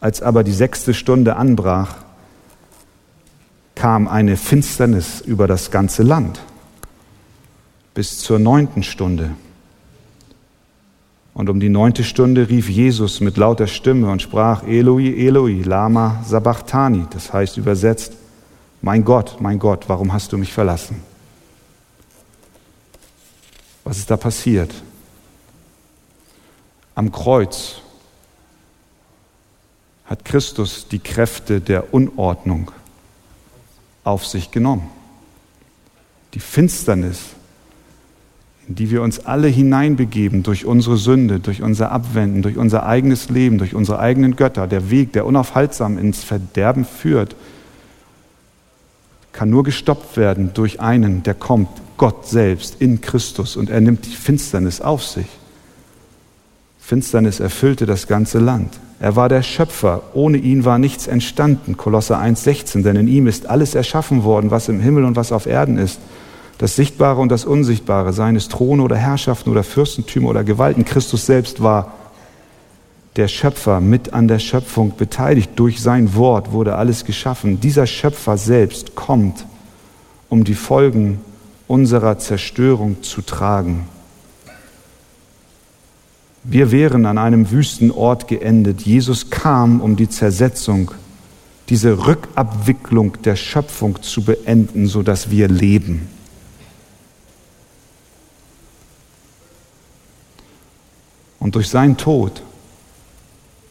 [0.00, 2.07] Als aber die sechste Stunde anbrach,
[3.78, 6.40] kam eine Finsternis über das ganze Land
[7.94, 9.30] bis zur neunten Stunde.
[11.32, 16.24] Und um die neunte Stunde rief Jesus mit lauter Stimme und sprach, Eloi, Eloi, lama
[16.26, 17.06] sabachthani.
[17.10, 18.14] Das heißt übersetzt,
[18.82, 21.00] mein Gott, mein Gott, warum hast du mich verlassen?
[23.84, 24.74] Was ist da passiert?
[26.96, 27.76] Am Kreuz
[30.06, 32.72] hat Christus die Kräfte der Unordnung
[34.08, 34.88] auf sich genommen.
[36.34, 37.20] Die Finsternis,
[38.66, 43.28] in die wir uns alle hineinbegeben durch unsere Sünde, durch unser Abwenden, durch unser eigenes
[43.28, 47.36] Leben, durch unsere eigenen Götter, der Weg, der unaufhaltsam ins Verderben führt,
[49.32, 54.06] kann nur gestoppt werden durch einen, der kommt, Gott selbst in Christus, und er nimmt
[54.06, 55.26] die Finsternis auf sich.
[56.88, 58.78] Finsternis erfüllte das ganze Land.
[58.98, 60.04] Er war der Schöpfer.
[60.14, 61.76] Ohne ihn war nichts entstanden.
[61.76, 62.82] Kolosser 1,16.
[62.82, 66.00] Denn in ihm ist alles erschaffen worden, was im Himmel und was auf Erden ist.
[66.56, 70.86] Das Sichtbare und das Unsichtbare, seines Throne oder Herrschaften oder Fürstentümer oder Gewalten.
[70.86, 71.92] Christus selbst war
[73.16, 75.50] der Schöpfer mit an der Schöpfung beteiligt.
[75.56, 77.60] Durch sein Wort wurde alles geschaffen.
[77.60, 79.44] Dieser Schöpfer selbst kommt,
[80.30, 81.20] um die Folgen
[81.66, 83.86] unserer Zerstörung zu tragen.
[86.44, 88.82] Wir wären an einem Wüstenort geendet.
[88.82, 90.92] Jesus kam, um die Zersetzung,
[91.68, 96.08] diese Rückabwicklung der Schöpfung zu beenden, sodass wir leben.
[101.38, 102.42] Und durch seinen Tod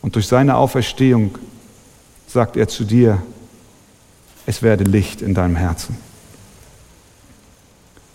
[0.01, 1.38] und durch seine Auferstehung
[2.28, 3.22] sagt er zu dir,
[4.45, 5.97] es werde Licht in deinem Herzen.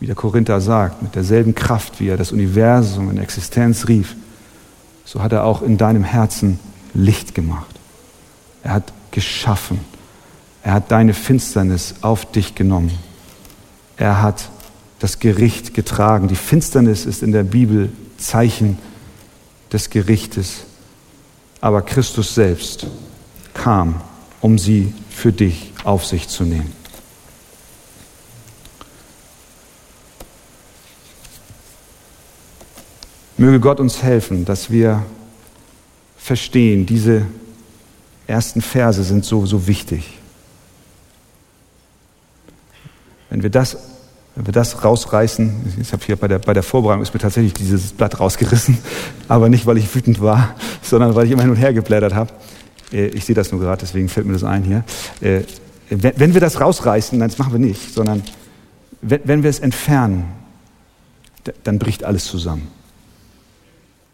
[0.01, 4.17] Wie der Korinther sagt, mit derselben Kraft, wie er das Universum in Existenz rief,
[5.05, 6.59] so hat er auch in deinem Herzen
[6.95, 7.75] Licht gemacht.
[8.63, 9.81] Er hat geschaffen.
[10.63, 12.93] Er hat deine Finsternis auf dich genommen.
[13.97, 14.49] Er hat
[14.99, 16.29] das Gericht getragen.
[16.29, 18.79] Die Finsternis ist in der Bibel Zeichen
[19.73, 20.65] des Gerichtes.
[21.61, 22.87] Aber Christus selbst
[23.55, 24.01] kam,
[24.41, 26.73] um sie für dich auf sich zu nehmen.
[33.43, 35.03] Möge Gott uns helfen, dass wir
[36.17, 37.27] verstehen, diese
[38.29, 40.17] ersten Verse sind so, so wichtig.
[43.31, 43.77] Wenn wir das,
[44.37, 47.53] wenn wir das rausreißen, ich habe hier bei der, bei der Vorbereitung ist mir tatsächlich
[47.53, 48.79] dieses Blatt rausgerissen,
[49.27, 52.33] aber nicht, weil ich wütend war, sondern weil ich immer hin und her geblättert habe.
[52.93, 54.85] Äh, ich sehe das nur gerade, deswegen fällt mir das ein hier.
[55.21, 55.43] Äh,
[55.91, 58.23] wenn wir das rausreißen, nein, das machen wir nicht, sondern
[59.01, 60.27] wenn wir es entfernen,
[61.65, 62.69] dann bricht alles zusammen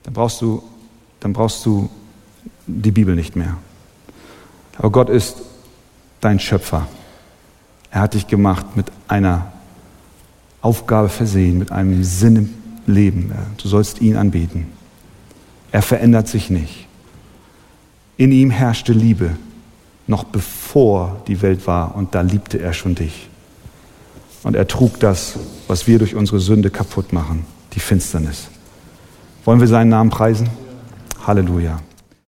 [0.08, 0.62] dann brauchst du,
[1.20, 1.90] dann brauchst du
[2.66, 3.58] die Bibel nicht mehr.
[4.78, 5.36] Aber Gott ist
[6.22, 6.88] dein Schöpfer.
[7.90, 9.52] Er hat dich gemacht mit einer
[10.62, 12.54] Aufgabe versehen, mit einem Sinn im
[12.86, 13.34] Leben.
[13.58, 14.68] Du sollst ihn anbeten.
[15.72, 16.86] Er verändert sich nicht.
[18.16, 19.36] In ihm herrschte Liebe,
[20.06, 23.28] noch bevor die Welt war, und da liebte er schon dich.
[24.42, 25.34] Und er trug das,
[25.66, 27.44] was wir durch unsere Sünde kaputt machen,
[27.74, 28.48] die Finsternis.
[29.48, 30.46] Wollen wir seinen Namen preisen?
[31.26, 31.78] Halleluja.